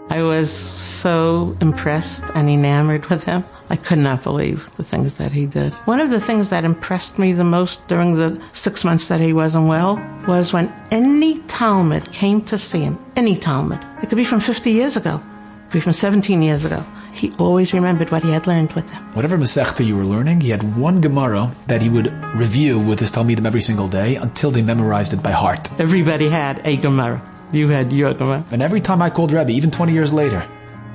I 0.10 0.22
was 0.22 0.50
so 0.50 1.56
impressed 1.60 2.24
and 2.34 2.50
enamored 2.50 3.06
with 3.08 3.26
him. 3.26 3.44
I 3.70 3.76
could 3.76 3.98
not 3.98 4.24
believe 4.24 4.74
the 4.78 4.84
things 4.84 5.16
that 5.16 5.34
he 5.34 5.46
did. 5.46 5.74
One 5.86 6.00
of 6.00 6.10
the 6.10 6.22
things 6.22 6.50
that 6.50 6.64
impressed 6.64 7.20
me 7.20 7.34
the 7.34 7.44
most 7.44 7.86
during 7.90 8.16
the 8.16 8.42
six 8.54 8.86
months 8.86 9.10
that 9.10 9.20
he 9.20 9.34
wasn't 9.34 9.68
well 9.68 10.02
was 10.26 10.54
when 10.54 10.74
any 10.92 11.40
Talmud 11.40 12.12
came 12.14 12.42
to 12.44 12.58
see 12.58 12.80
him, 12.80 12.98
any 13.18 13.36
Talmud, 13.36 13.86
it 14.02 14.08
could 14.08 14.16
be 14.16 14.24
from 14.24 14.40
50 14.40 14.72
years 14.72 14.96
ago, 14.96 15.16
it 15.18 15.72
could 15.72 15.74
be 15.74 15.80
from 15.82 15.92
17 15.92 16.42
years 16.42 16.64
ago, 16.64 16.86
he 17.12 17.34
always 17.38 17.74
remembered 17.74 18.10
what 18.10 18.24
he 18.24 18.32
had 18.32 18.48
learned 18.48 18.72
with 18.74 18.90
them. 18.90 19.04
Whatever 19.14 19.38
Masechta 19.38 19.86
you 19.86 19.98
were 19.98 20.06
learning, 20.06 20.40
he 20.40 20.52
had 20.52 20.78
one 20.78 21.02
Gemara 21.02 21.54
that 21.68 21.82
he 21.82 21.90
would 21.90 22.14
review 22.36 22.80
with 22.80 23.00
his 23.00 23.12
Talmidim 23.12 23.46
every 23.46 23.62
single 23.62 23.90
day 23.90 24.16
until 24.16 24.52
they 24.52 24.62
memorized 24.62 25.14
it 25.14 25.22
by 25.22 25.32
heart. 25.32 25.68
Everybody 25.80 26.30
had 26.30 26.62
a 26.64 26.78
Gemara. 26.78 27.22
You 27.52 27.70
had 27.70 27.94
your 27.94 28.14
Gemara. 28.14 28.44
And 28.52 28.62
every 28.62 28.82
time 28.82 29.02
I 29.02 29.10
called 29.10 29.32
Rebbe, 29.32 29.52
even 29.52 29.72
20 29.72 29.94
years 29.94 30.14
later, 30.14 30.48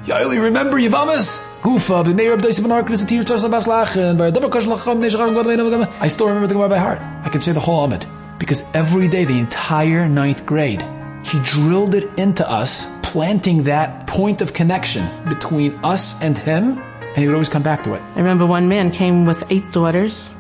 Yaeli, 0.05 0.43
remember 0.43 0.79
Yavamas? 0.79 1.41
Gufa, 1.63 2.05
b'meir 2.05 2.37
b'dois 2.37 2.61
b'narknis 2.61 3.05
atir 3.05 3.25
tos 3.25 3.45
abaslachen, 3.45 4.19
b'davar 4.19 4.51
kosh 4.51 4.65
lacham 4.65 4.99
neshram 4.99 5.33
god 5.33 5.89
I 6.01 6.09
still 6.09 6.27
remember 6.27 6.49
the 6.49 6.55
Gemara 6.55 6.69
by 6.69 6.79
heart. 6.79 7.01
I 7.25 7.29
can 7.29 7.41
say 7.41 7.53
the 7.53 7.61
whole 7.61 7.85
Amid. 7.85 8.05
Because 8.39 8.63
every 8.75 9.07
day, 9.07 9.25
the 9.25 9.39
entire 9.39 10.09
ninth 10.09 10.45
grade, 10.45 10.85
he 11.25 11.39
drilled 11.45 11.95
it 11.95 12.11
into 12.19 12.49
us, 12.51 12.89
planting 13.03 13.63
that 13.63 14.09
point 14.09 14.43
of 14.43 14.53
connection 14.53 15.07
between 15.29 15.79
us 15.85 16.21
and 16.21 16.37
him, 16.37 16.79
and 16.79 17.17
he 17.17 17.29
would 17.29 17.35
always 17.35 17.49
come 17.49 17.63
back 17.63 17.85
to 17.85 17.95
it. 17.95 18.03
I 18.17 18.19
remember 18.19 18.45
one 18.45 18.69
man 18.69 18.91
came 18.91 19.25
with 19.25 19.45
eight 19.51 19.71
daughters 19.71 20.31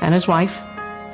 and 0.00 0.14
his 0.14 0.26
wife. 0.26 0.58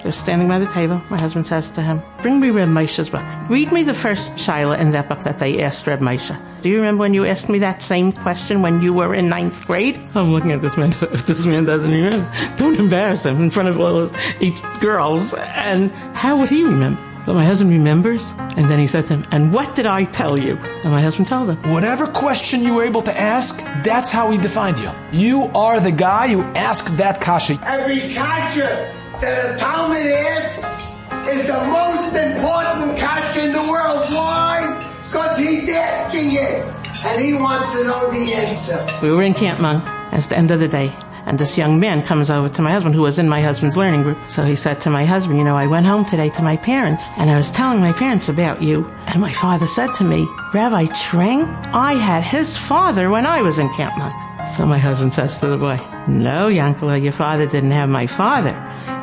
They're 0.03 0.11
standing 0.11 0.49
by 0.49 0.59
the 0.59 0.67
table. 0.67 1.01
My 1.11 1.19
husband 1.19 1.47
says 1.47 1.71
to 1.73 1.83
him, 1.83 2.03
Bring 2.23 2.41
me 2.41 2.51
Reb 2.51 2.69
Moshe's 2.69 3.09
book. 3.09 3.25
Read 3.49 3.71
me 3.71 3.85
the 3.85 3.95
first 3.95 4.37
Shiloh 4.37 4.73
in 4.73 4.91
that 4.91 5.09
book 5.09 5.21
that 5.21 5.39
they 5.39 5.63
asked 5.63 5.87
Reb 5.87 6.01
Moshe. 6.01 6.37
Do 6.61 6.69
you 6.69 6.77
remember 6.77 7.03
when 7.03 7.15
you 7.15 7.25
asked 7.25 7.49
me 7.49 7.61
that 7.61 7.83
same 7.83 8.11
question 8.11 8.63
when 8.63 8.83
you 8.83 8.93
were 8.93 9.15
in 9.15 9.29
ninth 9.29 9.65
grade? 9.65 10.01
I'm 10.17 10.33
looking 10.33 10.51
at 10.51 10.61
this 10.61 10.77
man. 10.77 10.93
If 11.13 11.27
this 11.27 11.47
man 11.47 11.67
doesn't 11.67 11.91
remember, 11.91 12.29
don't 12.57 12.81
embarrass 12.81 13.27
him 13.27 13.43
in 13.43 13.51
front 13.51 13.69
of 13.69 13.79
all 13.79 13.93
those 13.93 14.13
eight 14.41 14.61
girls. 14.81 15.35
And 15.35 15.93
how 16.17 16.37
would 16.39 16.49
he 16.49 16.65
remember? 16.65 17.01
But 17.25 17.35
my 17.35 17.45
husband 17.45 17.71
remembers, 17.71 18.35
and 18.57 18.69
then 18.69 18.81
he 18.81 18.89
said 18.89 19.07
to 19.07 19.15
him, 19.15 19.25
And 19.31 19.53
what 19.53 19.77
did 19.77 19.87
I 19.87 20.03
tell 20.03 20.37
you? 20.37 20.57
And 20.83 20.91
my 20.91 21.01
husband 21.01 21.29
told 21.29 21.51
him. 21.51 21.73
Whatever 21.73 22.09
question 22.09 22.65
you 22.65 22.75
were 22.75 22.83
able 22.83 23.03
to 23.03 23.17
ask, 23.17 23.59
that's 23.85 24.11
how 24.11 24.33
he 24.33 24.39
defined 24.39 24.81
you. 24.81 24.91
You 25.13 25.43
are 25.55 25.79
the 25.79 25.93
guy 25.93 26.27
who 26.27 26.43
asked 26.57 26.97
that 26.97 27.21
kasha. 27.21 27.61
Every 27.65 28.01
kasha 28.13 29.02
that 29.23 29.55
a 29.55 29.57
Talmud 29.57 30.05
asks 30.05 30.99
is 31.31 31.47
the 31.47 31.65
most 31.69 32.13
important 32.17 32.99
kasha 32.99 33.47
in 33.47 33.53
the 33.53 33.63
world. 33.71 34.05
Why? 34.11 34.67
Because 35.07 35.39
he's 35.39 35.71
asking 35.71 36.33
it, 36.33 36.67
and 37.07 37.23
he 37.23 37.35
wants 37.35 37.73
to 37.73 37.85
know 37.85 38.11
the 38.11 38.35
answer. 38.35 38.85
We 39.01 39.13
were 39.13 39.23
in 39.23 39.35
Camp 39.35 39.61
Munk. 39.61 39.85
It's 40.13 40.27
the 40.27 40.37
end 40.37 40.51
of 40.51 40.59
the 40.59 40.67
day. 40.67 40.93
And 41.25 41.39
this 41.39 41.57
young 41.57 41.79
man 41.79 42.03
comes 42.03 42.31
over 42.31 42.49
to 42.49 42.63
my 42.63 42.73
husband, 42.73 42.97
who 42.97 43.03
was 43.03 43.21
in 43.21 43.29
my 43.29 43.41
husband's 43.41 43.77
learning 43.77 44.03
group. 44.03 44.19
So 44.27 44.43
he 44.45 44.57
said 44.57 44.81
to 44.81 44.91
my 44.91 45.05
husband, 45.05 45.39
You 45.39 45.45
know, 45.45 45.57
I 45.57 45.69
went 45.69 45.87
home 45.87 46.05
today 46.05 46.31
to 46.31 46.43
my 46.43 46.57
parents, 46.57 47.11
and 47.17 47.31
I 47.31 47.37
was 47.37 47.53
telling 47.53 47.79
my 47.79 47.93
parents 47.93 48.29
about 48.29 48.61
you. 48.61 48.91
And 49.07 49.21
my 49.21 49.33
father 49.33 49.69
said 49.69 49.95
to 49.99 50.05
me, 50.05 50.27
Rabbi 50.53 50.87
Trenk, 50.87 51.47
I 51.73 51.93
had 51.95 52.25
his 52.25 52.59
father 52.59 53.09
when 53.09 53.25
I 53.25 53.41
was 53.41 53.61
in 53.61 53.73
Camp 53.75 53.97
Munk. 53.97 54.32
So 54.47 54.67
my 54.67 54.79
husband 54.79 55.13
says 55.13 55.39
to 55.41 55.47
the 55.47 55.57
boy, 55.57 55.79
No, 56.09 56.49
Yankala, 56.49 57.01
your 57.01 57.13
father 57.13 57.47
didn't 57.47 57.71
have 57.71 57.89
my 57.89 58.07
father. 58.07 58.53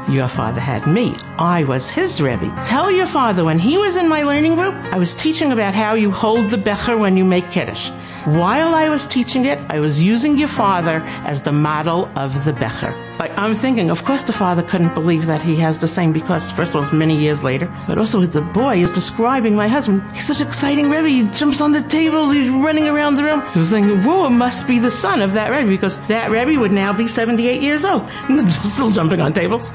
Your 0.09 0.27
father 0.27 0.59
had 0.59 0.85
me. 0.85 1.15
I 1.37 1.63
was 1.63 1.89
his 1.89 2.21
Rebbe. 2.21 2.53
Tell 2.65 2.91
your 2.91 3.05
father 3.05 3.45
when 3.45 3.57
he 3.57 3.77
was 3.77 3.95
in 3.95 4.09
my 4.09 4.23
learning 4.23 4.55
group, 4.55 4.73
I 4.91 4.97
was 4.97 5.15
teaching 5.15 5.51
about 5.51 5.73
how 5.73 5.93
you 5.93 6.11
hold 6.11 6.49
the 6.49 6.57
Becher 6.57 6.97
when 6.97 7.15
you 7.15 7.23
make 7.23 7.49
Kiddush. 7.51 7.89
While 8.25 8.75
I 8.75 8.89
was 8.89 9.07
teaching 9.07 9.45
it, 9.45 9.59
I 9.69 9.79
was 9.79 10.03
using 10.03 10.37
your 10.37 10.49
father 10.49 11.01
as 11.25 11.43
the 11.43 11.53
model 11.53 12.11
of 12.15 12.43
the 12.43 12.53
Becher. 12.53 12.93
Like, 13.19 13.37
I'm 13.37 13.53
thinking, 13.53 13.89
of 13.89 14.05
course 14.05 14.23
the 14.23 14.31
father 14.31 14.63
couldn't 14.63 14.93
believe 14.93 15.25
that 15.25 15.41
he 15.41 15.57
has 15.57 15.79
the 15.79 15.89
same 15.89 16.13
because, 16.13 16.51
first 16.51 16.71
of 16.71 16.77
all, 16.77 16.83
it's 16.83 16.93
many 16.93 17.17
years 17.17 17.43
later, 17.43 17.67
but 17.85 17.97
also 17.97 18.21
the 18.21 18.39
boy 18.39 18.77
is 18.77 18.93
describing 18.93 19.57
my 19.57 19.67
husband. 19.67 20.03
He's 20.13 20.25
such 20.25 20.39
an 20.39 20.47
exciting 20.47 20.89
Rebbe. 20.89 21.09
He 21.09 21.23
jumps 21.23 21.59
on 21.59 21.73
the 21.73 21.81
tables, 21.81 22.31
he's 22.31 22.47
running 22.47 22.87
around 22.87 23.15
the 23.15 23.25
room. 23.25 23.45
He 23.51 23.59
was 23.59 23.71
thinking, 23.71 24.01
whoa, 24.03 24.27
it 24.27 24.29
must 24.29 24.67
be 24.67 24.79
the 24.79 24.89
son 24.89 25.21
of 25.21 25.33
that 25.33 25.51
Rebbe 25.51 25.69
because 25.69 25.99
that 26.07 26.31
Rebbe 26.31 26.57
would 26.57 26.71
now 26.71 26.93
be 26.93 27.07
78 27.07 27.61
years 27.61 27.83
old. 27.83 28.09
Still 28.39 28.89
jumping 28.89 29.19
on 29.19 29.33
tables. 29.33 29.73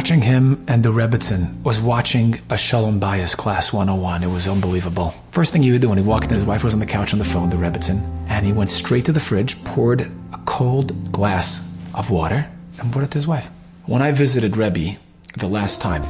Watching 0.00 0.22
him 0.22 0.64
and 0.66 0.82
the 0.82 0.94
Rebbitzin 0.94 1.62
was 1.62 1.78
watching 1.78 2.40
a 2.48 2.56
Shalom 2.56 2.98
Bayis 2.98 3.36
class 3.36 3.70
101. 3.70 4.22
It 4.22 4.28
was 4.28 4.48
unbelievable. 4.48 5.12
First 5.30 5.52
thing 5.52 5.62
he 5.62 5.72
would 5.72 5.82
do 5.82 5.90
when 5.90 5.98
he 5.98 6.04
walked 6.04 6.28
in, 6.28 6.38
his 6.38 6.44
wife 6.46 6.64
was 6.64 6.72
on 6.72 6.80
the 6.80 6.86
couch 6.86 7.12
on 7.12 7.18
the 7.18 7.24
phone, 7.26 7.50
the 7.50 7.58
Rebbitzin, 7.58 8.00
and 8.26 8.46
he 8.46 8.52
went 8.54 8.70
straight 8.70 9.04
to 9.04 9.12
the 9.12 9.20
fridge, 9.20 9.62
poured 9.62 10.00
a 10.00 10.40
cold 10.46 11.12
glass 11.12 11.76
of 11.94 12.10
water, 12.10 12.48
and 12.78 12.90
brought 12.90 13.04
it 13.04 13.10
to 13.10 13.18
his 13.18 13.26
wife. 13.26 13.50
When 13.84 14.00
I 14.00 14.12
visited 14.12 14.56
Rebbe 14.56 14.98
the 15.36 15.48
last 15.48 15.82
time, 15.82 16.02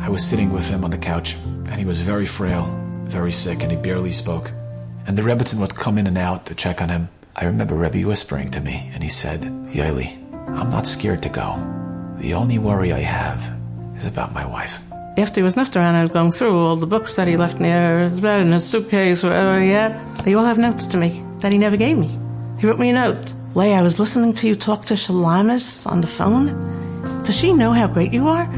I 0.00 0.08
was 0.08 0.24
sitting 0.26 0.50
with 0.50 0.66
him 0.66 0.82
on 0.82 0.90
the 0.90 0.96
couch, 0.96 1.34
and 1.44 1.74
he 1.74 1.84
was 1.84 2.00
very 2.00 2.24
frail, 2.24 2.64
very 3.02 3.30
sick, 3.30 3.62
and 3.62 3.70
he 3.70 3.76
barely 3.76 4.12
spoke. 4.12 4.52
And 5.06 5.18
the 5.18 5.22
Rebbitzin 5.22 5.60
would 5.60 5.74
come 5.74 5.98
in 5.98 6.06
and 6.06 6.16
out 6.16 6.46
to 6.46 6.54
check 6.54 6.80
on 6.80 6.88
him. 6.88 7.10
I 7.36 7.44
remember 7.44 7.74
Rebbe 7.74 8.08
whispering 8.08 8.50
to 8.52 8.62
me, 8.62 8.90
and 8.94 9.02
he 9.02 9.10
said, 9.10 9.42
Yaeli, 9.42 10.16
I'm 10.48 10.70
not 10.70 10.86
scared 10.86 11.22
to 11.24 11.28
go. 11.28 11.92
The 12.24 12.32
only 12.32 12.56
worry 12.56 12.90
I 12.90 13.00
have 13.00 13.38
is 13.98 14.06
about 14.06 14.32
my 14.32 14.46
wife. 14.46 14.80
After 15.18 15.40
he 15.40 15.42
was 15.42 15.58
left 15.58 15.76
around, 15.76 15.94
I 15.94 16.00
was 16.00 16.10
going 16.10 16.32
through 16.32 16.56
all 16.56 16.74
the 16.74 16.86
books 16.86 17.16
that 17.16 17.28
he 17.28 17.36
left 17.36 17.60
near 17.60 18.08
his 18.08 18.18
bed 18.18 18.40
in 18.40 18.50
his 18.50 18.64
suitcase, 18.64 19.22
wherever 19.22 19.60
he 19.60 19.68
had. 19.68 20.02
They 20.24 20.32
all 20.32 20.46
have 20.46 20.56
notes 20.56 20.86
to 20.86 20.96
me 20.96 21.22
that 21.40 21.52
he 21.52 21.58
never 21.58 21.76
gave 21.76 21.98
me. 21.98 22.08
He 22.58 22.66
wrote 22.66 22.78
me 22.78 22.88
a 22.88 22.94
note. 22.94 23.34
Leah, 23.54 23.74
I 23.74 23.82
was 23.82 24.00
listening 24.00 24.32
to 24.36 24.48
you 24.48 24.54
talk 24.54 24.86
to 24.86 24.94
Shalamis 24.94 25.86
on 25.86 26.00
the 26.00 26.06
phone. 26.06 26.46
Does 27.26 27.36
she 27.36 27.52
know 27.52 27.72
how 27.72 27.88
great 27.88 28.14
you 28.14 28.26
are? 28.26 28.50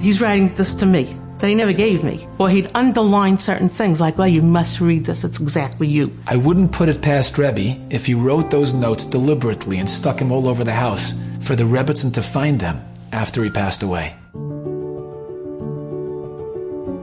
He's 0.00 0.22
writing 0.22 0.54
this 0.54 0.74
to 0.76 0.86
me 0.86 1.14
that 1.40 1.48
he 1.48 1.54
never 1.54 1.74
gave 1.74 2.02
me. 2.02 2.26
Or 2.38 2.48
he'd 2.48 2.74
underline 2.74 3.36
certain 3.36 3.68
things 3.68 4.00
like, 4.00 4.16
Leah, 4.16 4.32
you 4.32 4.42
must 4.42 4.80
read 4.80 5.04
this. 5.04 5.24
It's 5.24 5.38
exactly 5.38 5.88
you. 5.88 6.10
I 6.26 6.36
wouldn't 6.36 6.72
put 6.72 6.88
it 6.88 7.02
past 7.02 7.36
Rebbe 7.36 7.78
if 7.90 8.06
he 8.06 8.14
wrote 8.14 8.50
those 8.50 8.72
notes 8.72 9.04
deliberately 9.04 9.78
and 9.78 9.90
stuck 9.90 10.16
them 10.16 10.32
all 10.32 10.48
over 10.48 10.64
the 10.64 10.72
house 10.72 11.12
for 11.42 11.54
the 11.54 11.64
Rebbitzin 11.64 12.14
to 12.14 12.22
find 12.22 12.58
them 12.58 12.89
after 13.12 13.42
he 13.42 13.50
passed 13.50 13.82
away. 13.82 14.14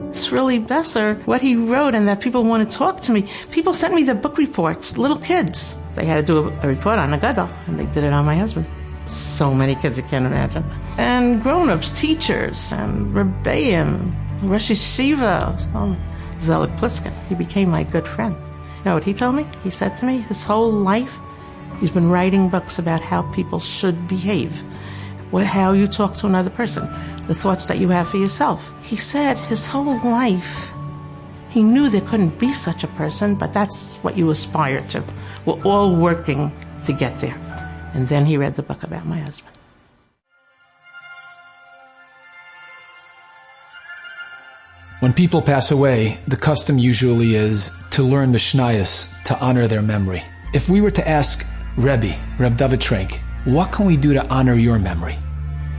It's 0.08 0.32
really 0.32 0.58
Besser, 0.58 1.16
what 1.26 1.42
he 1.42 1.54
wrote, 1.54 1.94
and 1.94 2.08
that 2.08 2.20
people 2.20 2.42
want 2.42 2.68
to 2.68 2.76
talk 2.76 3.02
to 3.02 3.12
me. 3.12 3.28
People 3.50 3.74
sent 3.74 3.94
me 3.94 4.04
their 4.04 4.14
book 4.14 4.38
reports, 4.38 4.96
little 4.96 5.18
kids. 5.18 5.76
They 5.94 6.06
had 6.06 6.14
to 6.16 6.22
do 6.22 6.48
a, 6.48 6.66
report 6.66 6.98
on 6.98 7.12
a 7.12 7.18
gadol, 7.18 7.48
and 7.66 7.78
they 7.78 7.84
did 7.86 8.04
it 8.04 8.12
on 8.14 8.24
my 8.24 8.34
husband. 8.34 8.66
So 9.04 9.54
many 9.54 9.74
kids 9.74 9.98
you 9.98 10.02
can't 10.04 10.24
imagine. 10.24 10.64
And 10.96 11.42
grown-ups, 11.42 11.90
teachers, 11.90 12.72
and 12.72 13.14
Rebbeim, 13.14 14.14
Rosh 14.42 14.70
Yeshiva, 14.70 15.74
um, 15.74 16.00
Zelig 16.40 16.70
Pliskin. 16.76 17.12
He 17.28 17.34
became 17.34 17.68
my 17.68 17.84
good 17.84 18.08
friend. 18.08 18.34
You 18.34 18.84
know 18.86 18.94
what 18.94 19.04
he 19.04 19.12
told 19.12 19.34
me? 19.34 19.46
He 19.62 19.70
said 19.70 19.94
to 19.96 20.06
me, 20.06 20.18
his 20.22 20.42
whole 20.42 20.70
life, 20.70 21.18
he's 21.80 21.90
been 21.90 22.08
writing 22.10 22.48
books 22.48 22.78
about 22.78 23.02
how 23.02 23.22
people 23.32 23.60
should 23.60 24.08
behave 24.08 24.62
how 25.32 25.72
you 25.72 25.86
talk 25.86 26.14
to 26.16 26.26
another 26.26 26.50
person, 26.50 26.88
the 27.26 27.34
thoughts 27.34 27.66
that 27.66 27.78
you 27.78 27.88
have 27.88 28.08
for 28.08 28.16
yourself. 28.16 28.72
He 28.82 28.96
said 28.96 29.36
his 29.38 29.66
whole 29.66 29.98
life, 30.04 30.72
he 31.50 31.62
knew 31.62 31.88
there 31.88 32.00
couldn't 32.02 32.38
be 32.38 32.52
such 32.52 32.84
a 32.84 32.88
person, 32.88 33.34
but 33.34 33.52
that's 33.52 33.96
what 33.96 34.16
you 34.16 34.30
aspire 34.30 34.80
to. 34.88 35.02
We're 35.46 35.62
all 35.62 35.94
working 35.94 36.52
to 36.84 36.92
get 36.92 37.18
there. 37.20 37.36
And 37.94 38.06
then 38.08 38.26
he 38.26 38.36
read 38.36 38.54
the 38.54 38.62
book 38.62 38.82
about 38.82 39.06
my 39.06 39.18
husband. 39.18 39.54
When 45.00 45.12
people 45.12 45.40
pass 45.40 45.70
away, 45.70 46.18
the 46.26 46.36
custom 46.36 46.76
usually 46.76 47.36
is 47.36 47.70
to 47.90 48.02
learn 48.02 48.32
Mishnayos 48.32 49.22
to 49.24 49.38
honor 49.38 49.68
their 49.68 49.80
memory. 49.80 50.24
If 50.52 50.68
we 50.68 50.80
were 50.80 50.90
to 50.90 51.08
ask 51.08 51.46
Rebbe, 51.76 52.16
Reb 52.38 52.56
David 52.56 52.80
Trenk, 52.80 53.20
what 53.48 53.72
can 53.72 53.86
we 53.86 53.96
do 53.96 54.12
to 54.12 54.28
honor 54.28 54.52
your 54.52 54.78
memory? 54.78 55.18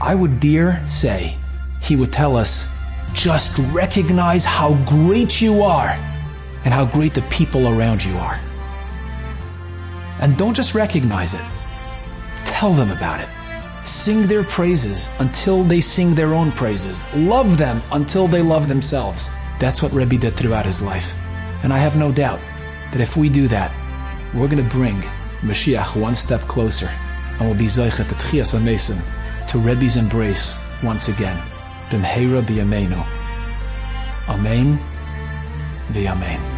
I 0.00 0.16
would 0.16 0.40
dare 0.40 0.84
say 0.88 1.36
he 1.80 1.94
would 1.94 2.12
tell 2.12 2.36
us 2.36 2.66
just 3.12 3.56
recognize 3.72 4.44
how 4.44 4.74
great 4.86 5.40
you 5.40 5.62
are 5.62 5.90
and 6.64 6.74
how 6.74 6.84
great 6.84 7.14
the 7.14 7.22
people 7.22 7.68
around 7.68 8.04
you 8.04 8.16
are. 8.16 8.40
And 10.20 10.36
don't 10.36 10.54
just 10.54 10.74
recognize 10.74 11.34
it, 11.34 11.44
tell 12.44 12.72
them 12.72 12.90
about 12.90 13.20
it. 13.20 13.28
Sing 13.86 14.26
their 14.26 14.42
praises 14.42 15.08
until 15.20 15.62
they 15.62 15.80
sing 15.80 16.12
their 16.16 16.34
own 16.34 16.50
praises. 16.50 17.04
Love 17.14 17.56
them 17.56 17.80
until 17.92 18.26
they 18.26 18.42
love 18.42 18.66
themselves. 18.66 19.30
That's 19.60 19.80
what 19.80 19.92
Rebbe 19.92 20.18
did 20.18 20.34
throughout 20.34 20.66
his 20.66 20.82
life. 20.82 21.14
And 21.62 21.72
I 21.72 21.78
have 21.78 21.96
no 21.96 22.10
doubt 22.10 22.40
that 22.90 23.00
if 23.00 23.16
we 23.16 23.28
do 23.28 23.46
that, 23.46 23.72
we're 24.34 24.48
going 24.48 24.62
to 24.62 24.70
bring 24.70 25.00
Mashiach 25.42 25.94
one 25.94 26.16
step 26.16 26.40
closer 26.42 26.90
and 27.40 27.48
we'll 27.48 27.58
be 27.58 27.64
Zeichet 27.64 28.12
at 28.12 28.20
Chias 28.20 28.54
Mason 28.62 28.98
to 29.48 29.58
Rebbe's 29.58 29.96
embrace 29.96 30.58
once 30.84 31.08
again. 31.08 31.36
B'mheira 31.88 32.42
b'yameinu. 32.42 33.02
Amen 34.28 34.78
v'yamein. 35.92 36.49